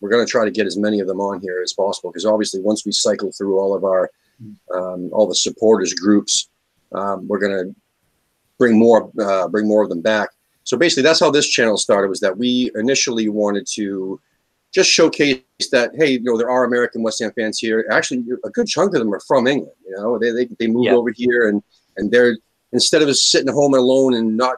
[0.00, 2.26] we're going to try to get as many of them on here as possible because
[2.26, 4.10] obviously once we cycle through all of our
[4.74, 6.48] um, all the supporters groups
[6.92, 7.74] um, we're going to
[8.58, 10.30] bring more uh, bring more of them back
[10.64, 14.20] so basically that's how this channel started was that we initially wanted to
[14.72, 18.50] just showcase that hey you know there are american west ham fans here actually a
[18.50, 20.94] good chunk of them are from england you know they, they, they moved Yeah.
[20.94, 21.62] over here and
[21.96, 22.36] and they're
[22.72, 24.56] instead of just sitting home alone and not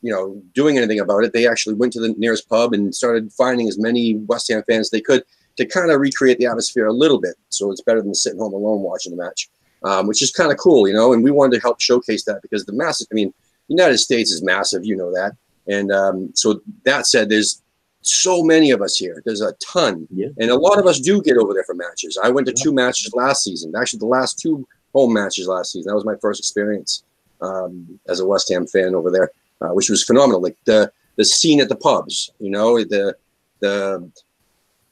[0.00, 1.32] you know, doing anything about it.
[1.32, 4.86] They actually went to the nearest pub and started finding as many West Ham fans
[4.86, 5.24] as they could
[5.56, 7.34] to kind of recreate the atmosphere a little bit.
[7.50, 9.50] So it's better than sitting home alone watching the match,
[9.84, 11.12] um, which is kind of cool, you know.
[11.12, 13.34] And we wanted to help showcase that because the massive, I mean,
[13.68, 15.32] United States is massive, you know that.
[15.68, 17.62] And um, so that said, there's
[18.02, 19.22] so many of us here.
[19.24, 20.28] There's a ton, Yeah.
[20.38, 22.18] and a lot of us do get over there for matches.
[22.22, 23.72] I went to two matches last season.
[23.76, 25.88] Actually, the last two home matches last season.
[25.90, 27.04] That was my first experience
[27.40, 29.30] um, as a West Ham fan over there
[29.62, 30.42] uh, which was phenomenal.
[30.42, 33.16] Like the the scene at the pubs, you know, the
[33.60, 34.10] the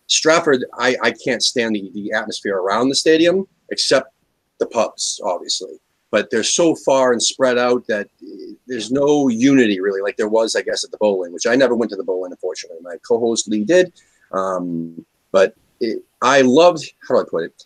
[0.07, 0.65] Stratford.
[0.79, 4.13] I I can't stand the the atmosphere around the stadium except
[4.59, 5.81] the pubs, obviously.
[6.11, 10.29] But they're so far and spread out that eh, there's no unity really, like there
[10.29, 12.79] was, I guess, at the Boleyn, which I never went to the Boleyn, unfortunately.
[12.83, 13.93] My co-host Lee did,
[14.33, 16.85] um, but it, I loved.
[17.09, 17.65] How do I put it?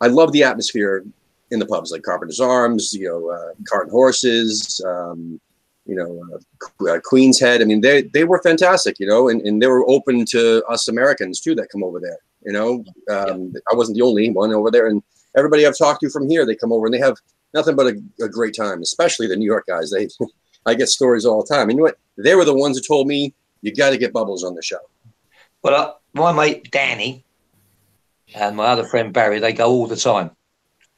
[0.00, 1.04] I love the atmosphere
[1.52, 5.40] in the pubs, like Carpenter's Arms, you know, uh, Cart and Horses, um,
[5.86, 7.60] you know, uh, uh, Queen's Head.
[7.60, 10.88] I mean, they they were fantastic, you know, and, and they were open to us
[10.88, 12.18] Americans too that come over there.
[12.44, 15.02] You know, um, I wasn't the only one over there, and
[15.36, 17.16] everybody I've talked to from here, they come over and they have
[17.54, 18.82] nothing but a, a great time.
[18.82, 19.90] Especially the New York guys.
[19.90, 20.08] They,
[20.66, 21.68] I get stories all the time.
[21.68, 21.98] And you know what?
[22.16, 24.78] They were the ones who told me you got to get Bubbles on the show.
[25.62, 27.24] well, uh, my mate Danny
[28.34, 30.30] and my other friend Barry, they go all the time.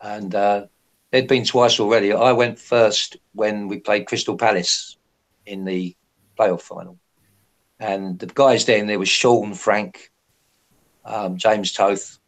[0.01, 0.67] And uh,
[1.11, 2.13] they'd been twice already.
[2.13, 4.97] I went first when we played Crystal Palace
[5.47, 5.97] in the
[6.39, 6.99] playoff final.
[7.81, 10.11] And the guys then, there was Sean, Frank,
[11.05, 12.19] um, James Toth,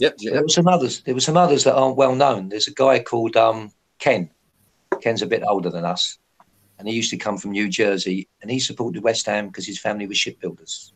[0.00, 0.16] Yep.
[0.18, 1.02] There were some others.
[1.02, 2.48] There were some others that aren't well known.
[2.48, 4.30] There's a guy called um, Ken.
[5.00, 6.18] Ken's a bit older than us,
[6.78, 9.78] and he used to come from New Jersey, and he supported West Ham because his
[9.78, 10.92] family was shipbuilders.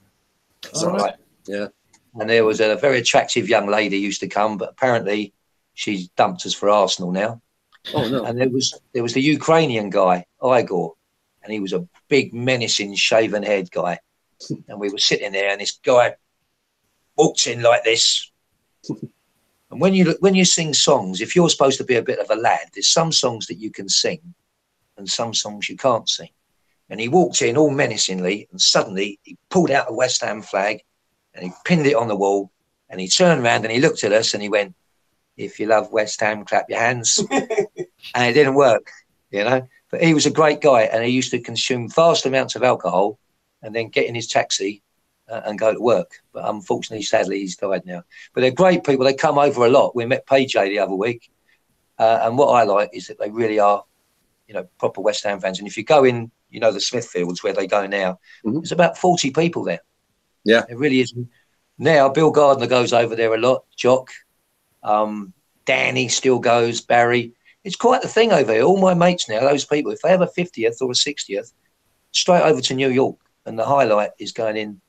[0.76, 1.14] All right.
[1.46, 1.68] Yeah.
[2.18, 5.34] And there was a very attractive young lady used to come, but apparently
[5.74, 7.42] she's dumped us for Arsenal now.
[7.92, 8.24] Oh no.
[8.24, 10.94] And there was there was the Ukrainian guy, Igor,
[11.42, 13.98] and he was a big menacing shaven head guy.
[14.68, 16.14] And we were sitting there, and this guy
[17.16, 18.30] walks in like this.
[19.70, 22.30] And when you when you sing songs, if you're supposed to be a bit of
[22.30, 24.34] a lad, there's some songs that you can sing,
[24.96, 26.30] and some songs you can't sing.
[26.90, 30.82] And he walked in all menacingly, and suddenly he pulled out a West Ham flag,
[31.34, 32.52] and he pinned it on the wall,
[32.88, 34.74] and he turned around and he looked at us and he went,
[35.36, 38.90] "If you love West Ham, clap your hands." and it didn't work,
[39.30, 39.66] you know.
[39.90, 43.18] But he was a great guy, and he used to consume vast amounts of alcohol,
[43.62, 44.82] and then get in his taxi
[45.28, 46.22] uh, and go to work.
[46.32, 48.02] But unfortunately, sadly, he's died now.
[48.34, 49.04] But they're great people.
[49.04, 49.94] They come over a lot.
[49.96, 51.30] We met PJ the other week,
[51.98, 53.84] uh, and what I like is that they really are,
[54.46, 55.58] you know, proper West Ham fans.
[55.58, 58.54] And if you go in, you know, the Smithfields where they go now, Mhm.
[58.54, 59.80] there's about forty people there.
[60.44, 60.64] Yeah.
[60.68, 61.14] it really is.
[61.78, 63.64] Now, Bill Gardner goes over there a lot.
[63.76, 64.10] Jock.
[64.82, 65.32] Um,
[65.64, 66.82] Danny still goes.
[66.82, 67.32] Barry.
[67.64, 68.62] It's quite the thing over here.
[68.62, 71.52] All my mates now, those people, if they have a 50th or a 60th,
[72.12, 73.16] straight over to New York,
[73.46, 74.80] and the highlight is going in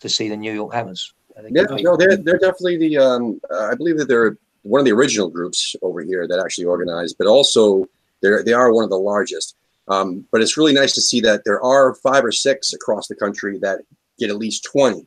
[0.00, 1.12] to see the New York Hammers.
[1.50, 2.98] Yeah, no, they're they're definitely the.
[2.98, 7.16] Um, I believe that they're one of the original groups over here that actually organized,
[7.16, 7.86] but also
[8.20, 9.56] they're they are one of the largest.
[9.86, 13.14] Um, but it's really nice to see that there are five or six across the
[13.14, 13.80] country that
[14.18, 15.06] get at least twenty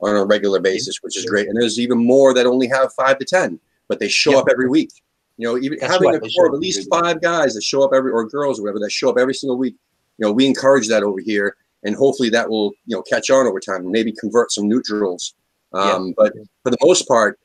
[0.00, 1.48] on a regular basis, which is great.
[1.48, 3.58] And there's even more that only have five to ten,
[3.88, 4.38] but they show Yeah.
[4.38, 4.90] up every week.
[5.38, 7.82] You know, even That's having right, a core of at least five guys that show
[7.82, 9.76] up every or girls or whatever that show up every single week.
[10.18, 13.46] You know, we encourage that over here, and hopefully that will you know catch on
[13.46, 15.34] over time and maybe convert some neutrals.
[15.72, 17.38] Um, But for the most part,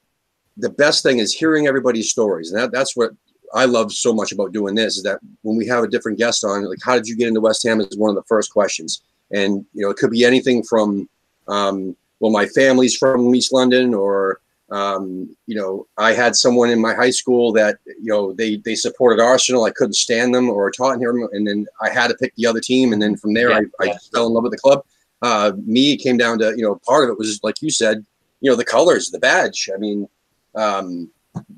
[0.58, 3.12] the best thing is hearing everybody's stories, and that, that's what
[3.54, 4.98] I love so much about doing this.
[4.98, 7.42] Is that when we have a different guest on, like how did you get into
[7.42, 10.64] West Ham is one of the first questions, and you know it could be anything
[10.64, 11.10] from,
[11.48, 16.82] um, well, my family's from East London, or um, you know, I had someone in
[16.82, 19.64] my high school that you know they they supported Arsenal.
[19.64, 22.92] I couldn't stand them, or Tottenham, and then I had to pick the other team,
[22.92, 23.94] and then from there Yeah, I, I yeah.
[23.94, 24.84] just fell in love with the club.
[25.22, 28.06] Uh, me it came down to you know part of it was like you said,
[28.42, 29.70] you know the colors, the badge.
[29.74, 30.08] I mean,
[30.56, 31.10] um,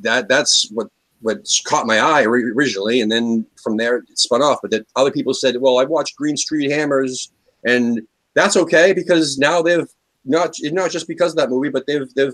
[0.01, 0.87] that that's what
[1.21, 4.59] what caught my eye originally, and then from there it spun off.
[4.61, 7.31] But that other people said, well, I watched Green Street Hammers,
[7.65, 8.01] and
[8.35, 9.89] that's okay because now they've
[10.25, 12.33] not not just because of that movie, but they've they've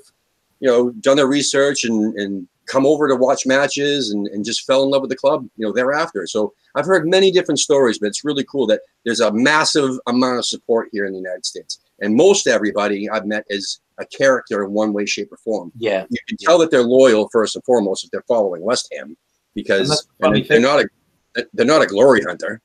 [0.66, 4.66] you know done their research and and come over to watch matches and, and just
[4.66, 6.26] fell in love with the club you know thereafter.
[6.26, 10.39] So i've heard many different stories but it's really cool that there's a massive amount
[10.39, 11.80] of support here in the united states.
[12.01, 15.72] And most everybody i've met is a character in one way shape or form.
[15.78, 19.16] Yeah, you can tell that they're loyal first and foremost if they're following west ham
[19.53, 22.61] because that's the they're not a they're not a glory hunter.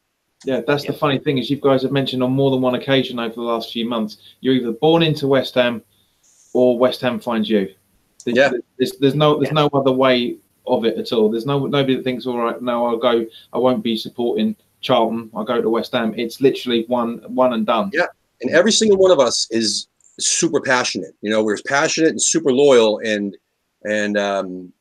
[0.47, 3.19] Yeah, that's the funny thing is you guys have mentioned on more than one occasion
[3.19, 4.17] over the last few months.
[4.41, 5.83] You're either born into West Ham,
[6.55, 7.75] or West Ham finds you.
[8.23, 8.51] There's, Yeah.
[8.79, 11.31] There's, there's no there's no other way of it at all.
[11.31, 12.61] There's no nobody that thinks all right.
[12.61, 13.27] No, I'll go.
[13.53, 15.31] I won't be supporting Charlton.
[15.35, 16.15] I'll go to West Ham.
[16.17, 17.91] It's literally one one and done.
[17.93, 18.07] Yeah.
[18.41, 22.53] and every single one of us is super passionate you know we're passionate and super
[22.53, 23.37] loyal and
[23.85, 24.73] and um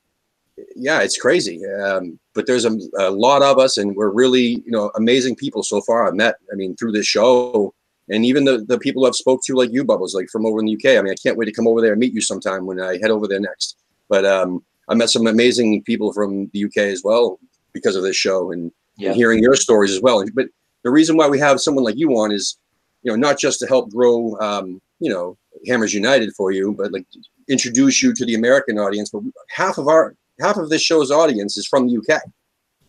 [0.76, 4.72] yeah it's crazy um but there's a, a lot of us and we're really you
[4.72, 7.74] know amazing people so far i've met i mean through this show
[8.10, 10.66] and even the, the people i've spoke to like you bubbles like from over in
[10.66, 12.66] the uk i mean i can't wait to come over there and meet you sometime
[12.66, 16.66] when i head over there next but um i met some amazing people from the
[16.66, 17.39] uk as well
[17.74, 20.24] because of this show and yeah, and hearing your stories as well.
[20.34, 20.47] But
[20.84, 22.57] the reason why we have someone like you on is,
[23.01, 25.38] you know, not just to help grow, um, you know,
[25.68, 27.05] Hammers United for you, but like
[27.47, 29.10] introduce you to the American audience.
[29.10, 32.22] But half of our half of this show's audience is from the UK,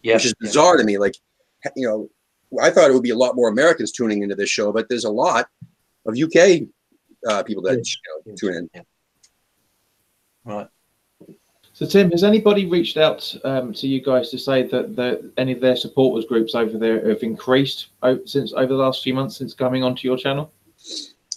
[0.02, 0.14] yeah.
[0.14, 0.98] which is bizarre to me.
[0.98, 1.14] Like,
[1.76, 2.08] you know,
[2.60, 5.04] I thought it would be a lot more Americans tuning into this show, but there's
[5.04, 5.48] a lot
[6.06, 6.62] of UK
[7.28, 8.70] uh, people that you know, tune in.
[8.74, 8.82] Yeah.
[10.44, 10.68] Right.
[11.72, 15.52] So Tim, has anybody reached out um, to you guys to say that the, any
[15.52, 19.36] of their supporters groups over there have increased o- since over the last few months
[19.36, 20.52] since coming onto your channel?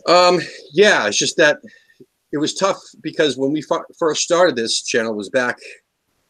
[0.07, 0.39] Um,
[0.71, 1.59] yeah, it's just that
[2.31, 5.59] it was tough because when we f- first started this channel was back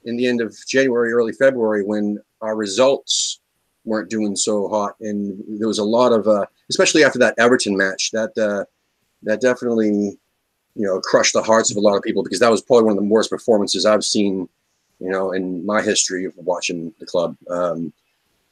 [0.06, 3.40] in the end of January, early February, when our results
[3.86, 7.76] weren't doing so hot, and there was a lot of, uh, especially after that Everton
[7.76, 8.66] match, that uh,
[9.24, 10.18] that definitely,
[10.76, 12.98] you know, crushed the hearts of a lot of people because that was probably one
[12.98, 14.48] of the worst performances I've seen,
[15.00, 17.36] you know, in my history of watching the club.
[17.50, 17.94] Um,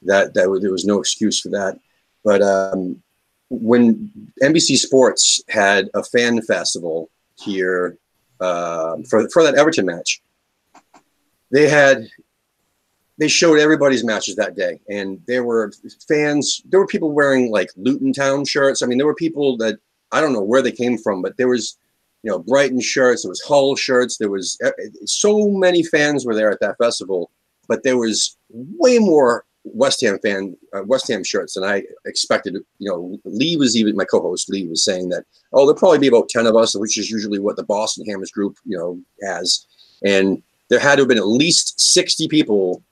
[0.02, 1.78] that that there was no excuse for that,
[2.24, 3.00] but um,
[3.48, 4.10] when
[4.42, 7.96] NBC Sports had a fan festival here
[8.42, 10.20] uh, for for that Everton match.
[11.50, 12.08] They had
[13.22, 15.70] they showed everybody's matches that day, and there were
[16.08, 16.60] fans.
[16.64, 18.82] There were people wearing like Luton Town shirts.
[18.82, 19.78] I mean, there were people that
[20.10, 21.78] I don't know where they came from, but there was
[22.24, 23.22] you know Brighton shirts.
[23.22, 24.18] There was Hull shirts.
[24.18, 24.72] There was uh,
[25.04, 27.30] so many fans were there at that festival,
[27.68, 32.56] but there was way more West Ham fan uh, West Ham shirts than I expected.
[32.80, 36.08] You know, Lee was even my co-host Lee was saying that oh there'll probably be
[36.08, 39.64] about ten of us, which is usually what the Boston Hammers group you know has,
[40.04, 42.82] and there had to have been at least sixty people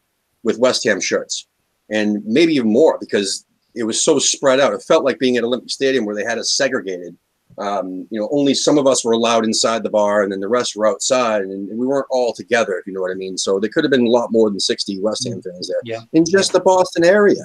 [0.43, 1.47] with West Ham shirts,
[1.91, 4.73] and maybe even more because it was so spread out.
[4.73, 7.17] It felt like being at Olympic Stadium where they had us segregated.
[7.59, 10.49] Um, you know, only some of us were allowed inside the bar, and then the
[10.49, 13.37] rest were outside, and, we weren't all together, if you know what I mean.
[13.37, 16.01] So there could have been a lot more than sixty West Ham fans there Yeah.
[16.13, 17.45] in just the Boston area,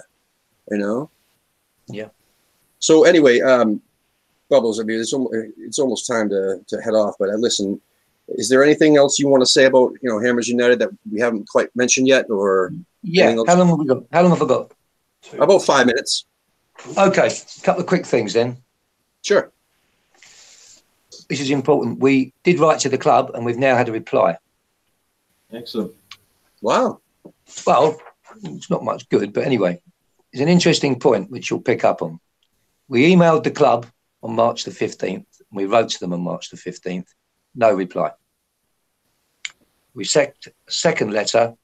[0.72, 1.10] you know.
[1.88, 2.10] Yeah.
[2.80, 3.82] So anyway, um,
[4.50, 7.16] Bubbles, I mean, it's almost, it's almost time to to head off.
[7.20, 7.82] But uh, listen,
[8.30, 11.20] is there anything else you want to say about you know Hammers United that we
[11.20, 12.74] haven't quite mentioned yet, or
[13.04, 13.36] Yeah.
[13.48, 14.04] How long have we got?
[14.12, 14.72] How long have I got?
[15.40, 16.26] about five minutes?
[16.98, 18.58] Okay, a couple of quick things then.
[19.24, 19.52] Sure.
[21.30, 22.00] This is important.
[22.00, 24.38] We did write to the club, and we've now had a reply.
[25.52, 25.94] Excellent.
[26.62, 27.00] Wow.
[27.66, 28.00] Well,
[28.44, 29.82] it's not much good, but anyway,
[30.32, 32.20] it's an interesting point which you'll pick up on.
[32.88, 33.88] We emailed the club
[34.22, 35.26] on March the 15th.
[35.52, 37.08] We wrote to them on March the 15th.
[37.56, 38.12] No reply.
[39.94, 41.56] We sent second letter,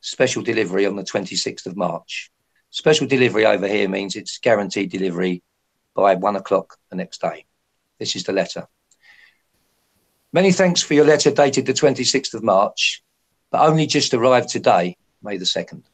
[0.00, 2.30] special delivery on the 26th of March.
[2.70, 5.42] Special delivery over here means it's guaranteed delivery
[5.94, 7.44] by one o'clock the next day.
[7.98, 8.66] This is the letter.
[10.32, 13.04] Many thanks for your letter dated the 26th of March,
[13.52, 15.84] but only just arrived today, May the 2nd.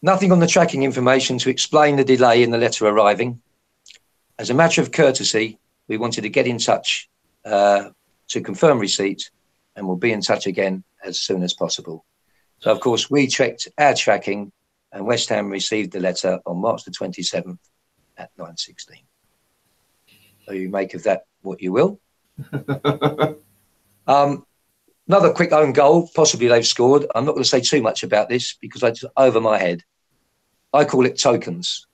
[0.00, 3.40] Nothing on the tracking information to explain the delay in the letter arriving.
[4.38, 7.08] As a matter of courtesy, we wanted to get in touch
[7.44, 7.90] uh,
[8.28, 9.30] to confirm receipt
[9.76, 12.04] and we'll be in touch again as soon as possible.
[12.60, 14.52] So, of course, we checked our tracking
[14.92, 17.58] and West Ham received the letter on March the 27th
[18.16, 19.02] at 9.16.
[20.46, 22.00] So you make of that what you will.
[24.06, 24.44] um,
[25.08, 27.06] another quick own goal, possibly they've scored.
[27.14, 29.82] I'm not going to say too much about this because it's over my head.
[30.72, 31.86] I call it tokens.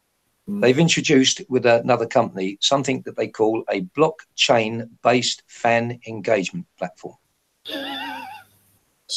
[0.50, 7.16] They've introduced with another company something that they call a blockchain based fan engagement platform.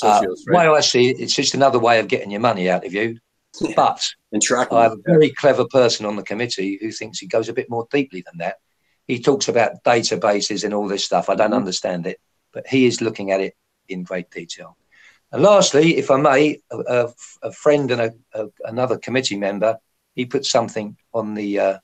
[0.04, 0.68] Uh, way?
[0.68, 3.18] I see it, it's just another way of getting your money out of you.
[3.76, 4.78] But And.
[4.78, 7.70] I have a very clever person on the committee who thinks he goes a bit
[7.70, 8.58] more deeply than that.
[9.08, 11.30] He talks about databases and all this stuff.
[11.30, 11.58] I don't Mhm.
[11.58, 12.20] understand it,
[12.54, 13.56] but he is looking at it
[13.88, 14.78] in great detail.
[15.32, 17.14] And lastly, if I may, a, a-
[17.44, 19.78] a friend and a, a, another committee member,
[20.16, 21.78] he put something on the, uh,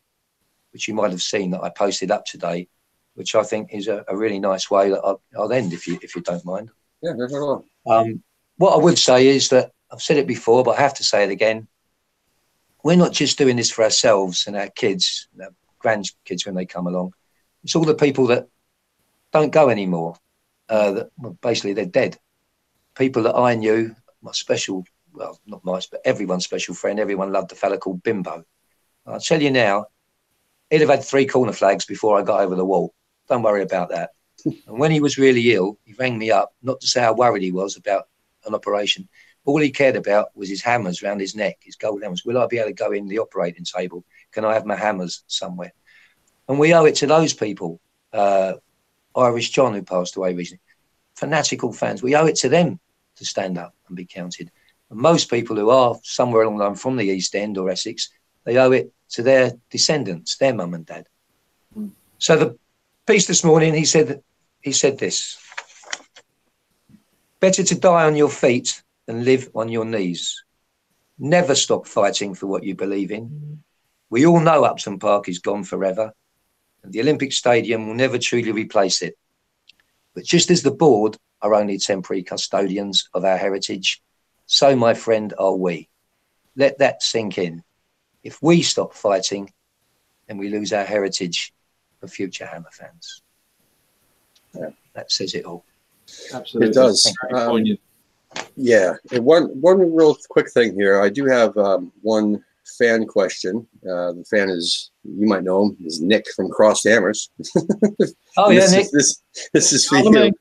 [0.71, 2.67] which you might have seen that I posted up today,
[3.15, 5.99] which I think is a, a really nice way that I'll, I'll end if you
[6.01, 6.69] if you don't mind.
[7.01, 7.65] Yeah, no, no.
[7.91, 8.23] Um,
[8.57, 11.23] what I would say is that I've said it before, but I have to say
[11.23, 11.67] it again.
[12.83, 15.53] We're not just doing this for ourselves and our kids, and our
[15.83, 17.13] grandkids when they come along.
[17.63, 18.47] It's all the people that
[19.31, 20.15] don't go anymore.
[20.69, 22.17] Uh, that well, basically they're dead.
[22.95, 26.99] People that I knew, my special, well, not my, but everyone's special friend.
[26.99, 28.43] Everyone loved a fella called Bimbo.
[29.07, 29.85] I'll tell you now,
[30.69, 32.93] he'd have had three corner flags before I got over the wall.
[33.29, 34.11] Don't worry about that.
[34.45, 37.43] and when he was really ill, he rang me up, not to say how worried
[37.43, 38.07] he was about
[38.45, 39.07] an operation.
[39.45, 42.25] All he cared about was his hammers round his neck, his gold hammers.
[42.25, 44.03] Will I be able to go in the operating table?
[44.33, 45.71] Can I have my hammers somewhere?
[46.49, 47.79] And we owe it to those people.
[48.11, 48.53] Uh,
[49.15, 50.61] Irish John, who passed away recently,
[51.15, 52.03] fanatical fans.
[52.03, 52.79] We owe it to them
[53.15, 54.51] to stand up and be counted.
[54.89, 58.09] And most people who are somewhere along the line from the East End or Essex,
[58.43, 61.07] they owe it to their descendants, their mum and dad.
[61.77, 61.91] Mm.
[62.17, 62.57] So the
[63.05, 64.21] piece this morning, he said,
[64.61, 65.37] he said this:
[67.39, 70.43] "Better to die on your feet than live on your knees.
[71.17, 73.63] Never stop fighting for what you believe in.
[74.09, 76.13] We all know Upton Park is gone forever,
[76.83, 79.17] and the Olympic Stadium will never truly replace it.
[80.13, 84.01] But just as the board are only temporary custodians of our heritage,
[84.45, 85.89] so, my friend, are we.
[86.55, 87.63] Let that sink in.
[88.27, 89.49] If we stop fighting,
[90.27, 91.53] then we lose our heritage
[91.97, 93.21] for future Hammer fans.
[94.53, 94.71] Yeah.
[94.95, 95.63] That says it all.
[96.33, 96.69] Absolutely.
[96.69, 97.13] It does.
[97.33, 97.63] Um.
[98.57, 101.01] Yeah, and one one real quick thing here.
[101.01, 102.43] I do have um, one
[102.77, 103.65] fan question.
[103.83, 107.29] Uh, the fan is you might know him is Nick from Crossed Hammers.
[108.35, 108.85] Oh, yeah, this Nick.
[108.85, 109.23] Is, this
[109.53, 110.31] this is for you.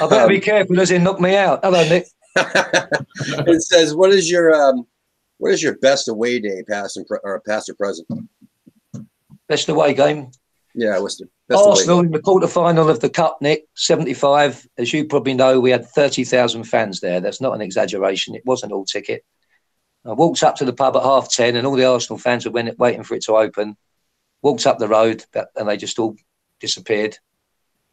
[0.00, 1.60] I better be careful as he knock me out.
[1.62, 2.06] Hello, Nick.
[2.36, 4.86] it says, "What is your um,
[5.42, 8.06] what is your best away day, past and pre- or past or present?"
[9.48, 10.30] Best away game.
[10.72, 11.70] Yeah, what's the best away?
[11.70, 14.66] Arsenal in the quarter final of the Cup, Nick, 75.
[14.78, 17.20] As you probably know, we had 30,000 fans there.
[17.20, 18.36] That's not an exaggeration.
[18.36, 19.24] It wasn't all ticket.
[20.04, 22.72] I walked up to the pub at half 10, and all the Arsenal fans were
[22.78, 23.76] waiting for it to open.
[24.42, 25.24] Walked up the road,
[25.56, 26.16] and they just all
[26.60, 27.18] disappeared.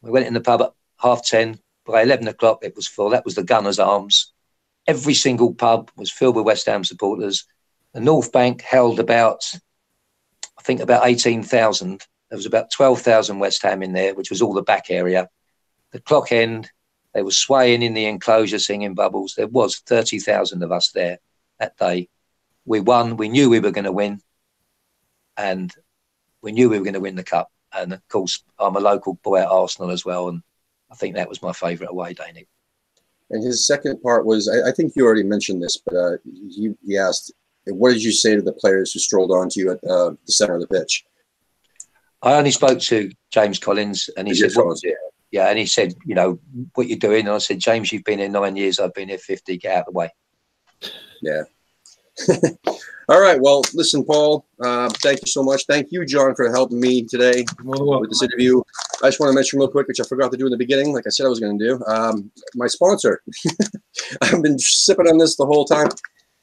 [0.01, 1.59] We went in the pub at half 10.
[1.85, 3.09] By 11 o'clock, it was full.
[3.09, 4.33] That was the Gunners' Arms.
[4.89, 7.45] Every single pub was filled with West Ham supporters.
[7.93, 9.43] The North Bank held about,
[10.57, 14.53] I think, about 18,000 there was about 12,000 West Ham in there, which was all
[14.53, 15.29] the back area.
[15.91, 16.69] The clock end,
[17.13, 19.33] they were swaying in the enclosure singing bubbles.
[19.35, 21.17] There was 30,000 of us there
[21.59, 22.07] that day.
[22.65, 23.17] We won.
[23.17, 24.21] We knew we were going to win.
[25.37, 25.73] And
[26.41, 27.51] we knew we were going to win the cup.
[27.73, 30.29] And of course, I'm a local boy at Arsenal as well.
[30.29, 30.43] And
[30.91, 32.47] I think that was my favourite away day, Nick.
[33.31, 36.73] And his second part was, I, I think you already mentioned this, but uh, he,
[36.85, 37.31] he asked,
[37.67, 40.55] "What did you say to the players who strolled onto you at uh, the center
[40.55, 41.05] of the pitch?"
[42.21, 44.93] I only spoke to James Collins and he said, Collins, was?
[45.31, 46.39] Yeah, and he said, you know,
[46.73, 47.21] what you're doing.
[47.21, 48.79] And I said, James, you've been here nine years.
[48.79, 49.57] I've been here 50.
[49.57, 50.09] Get out of the way.
[51.21, 51.43] Yeah.
[53.09, 53.41] All right.
[53.41, 54.45] Well, listen, Paul.
[54.63, 55.65] Uh, thank you so much.
[55.65, 58.01] Thank you, John, for helping me today More than welcome.
[58.01, 58.61] with this interview.
[59.01, 60.93] I just want to mention real quick, which I forgot to do in the beginning,
[60.93, 61.83] like I said I was going to do.
[61.85, 63.21] Um, my sponsor.
[64.21, 65.87] I've been sipping on this the whole time.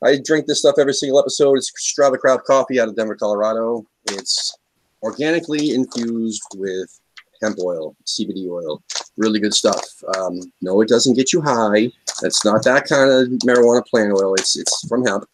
[0.04, 1.56] I drink this stuff every single episode.
[1.56, 3.86] It's Strava Craft Coffee out of Denver, Colorado.
[4.10, 4.56] It's
[5.02, 6.98] organically infused with
[7.42, 8.82] hemp oil, CBD oil.
[9.16, 9.84] Really good stuff.
[10.16, 11.90] Um, no, it doesn't get you high.
[12.22, 14.34] It's not that kind of marijuana plant oil.
[14.34, 15.24] It's it's from hemp,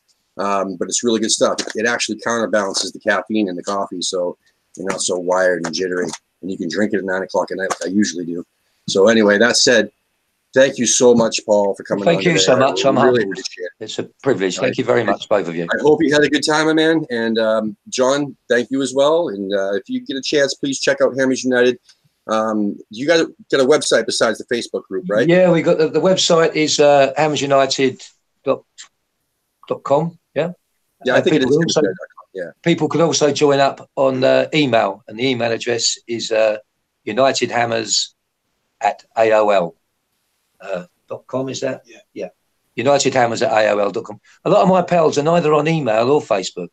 [0.42, 1.56] um, but it's really good stuff.
[1.76, 4.36] It actually counterbalances the caffeine in the coffee, so
[4.76, 6.08] you're not so wired and jittery.
[6.40, 8.44] And you can drink it at nine o'clock at night, like I usually do.
[8.88, 9.90] So anyway, that said,
[10.52, 12.04] thank you so much, Paul, for coming.
[12.04, 12.44] Thank you today.
[12.44, 12.84] so much.
[12.84, 13.38] I'm really humbled.
[13.38, 13.70] it.
[13.78, 14.58] It's a privilege.
[14.58, 15.64] Thank you very much, both of you.
[15.64, 17.06] I hope you had a good time, my man.
[17.10, 19.28] And um, John, thank you as well.
[19.28, 21.78] And uh, if you get a chance, please check out Hammers United.
[22.26, 25.28] Um, you guys got a website besides the Facebook group, right?
[25.28, 27.12] Yeah, we got the, the website is uh,
[30.34, 30.52] Yeah.
[31.04, 31.46] Yeah, I think it is.
[31.50, 31.82] People also-
[32.34, 32.50] Yeah.
[32.62, 36.56] People can also join up on uh, email, and the email address is uh,
[37.06, 38.14] unitedhammers
[38.80, 39.74] at AOL.
[40.60, 41.82] Uh, dot com, is that?
[41.86, 41.98] Yeah.
[42.14, 42.28] Yeah.
[42.76, 44.20] Unitedhammers at AOL.com.
[44.44, 46.68] A lot of my pals are neither on email or Facebook.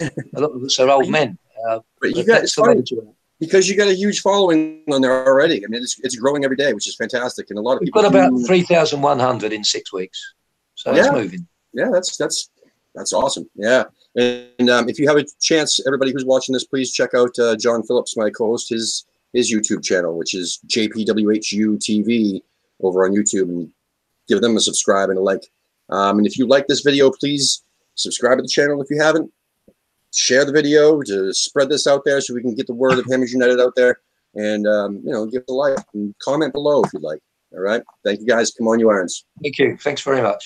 [0.00, 1.38] a lot of us are old men.
[1.68, 2.42] Uh, But you got
[3.38, 5.64] because you got a huge following on there already.
[5.64, 7.48] I mean, it's, it's growing every day, which is fantastic.
[7.50, 10.34] And a lot of We've people got about do- 3,100 in six weeks.
[10.74, 11.12] So it's Yeah.
[11.12, 11.46] moving.
[11.72, 12.50] Yeah, that's that's
[12.94, 13.48] that's awesome.
[13.54, 13.84] Yeah,
[14.16, 17.56] and, um, if you have a chance, everybody who's watching this, please check out uh,
[17.56, 22.42] John Phillips, my co-host, his his YouTube channel, which is JPWHU TV
[22.82, 23.70] over on YouTube, and
[24.26, 25.44] give them a subscribe and a like.
[25.88, 27.62] Um, and if you like this video, please
[27.94, 29.32] subscribe to the channel if you haven't.
[30.12, 33.06] Share the video to spread this out there so we can get the word of
[33.06, 34.00] Hammers United out there.
[34.34, 37.20] And um, you know, give it a like and comment below if you'd like.
[37.52, 37.82] All right.
[38.04, 38.50] Thank you guys.
[38.50, 39.24] Come on, you irons.
[39.42, 39.76] Thank you.
[39.76, 40.38] Thanks very much.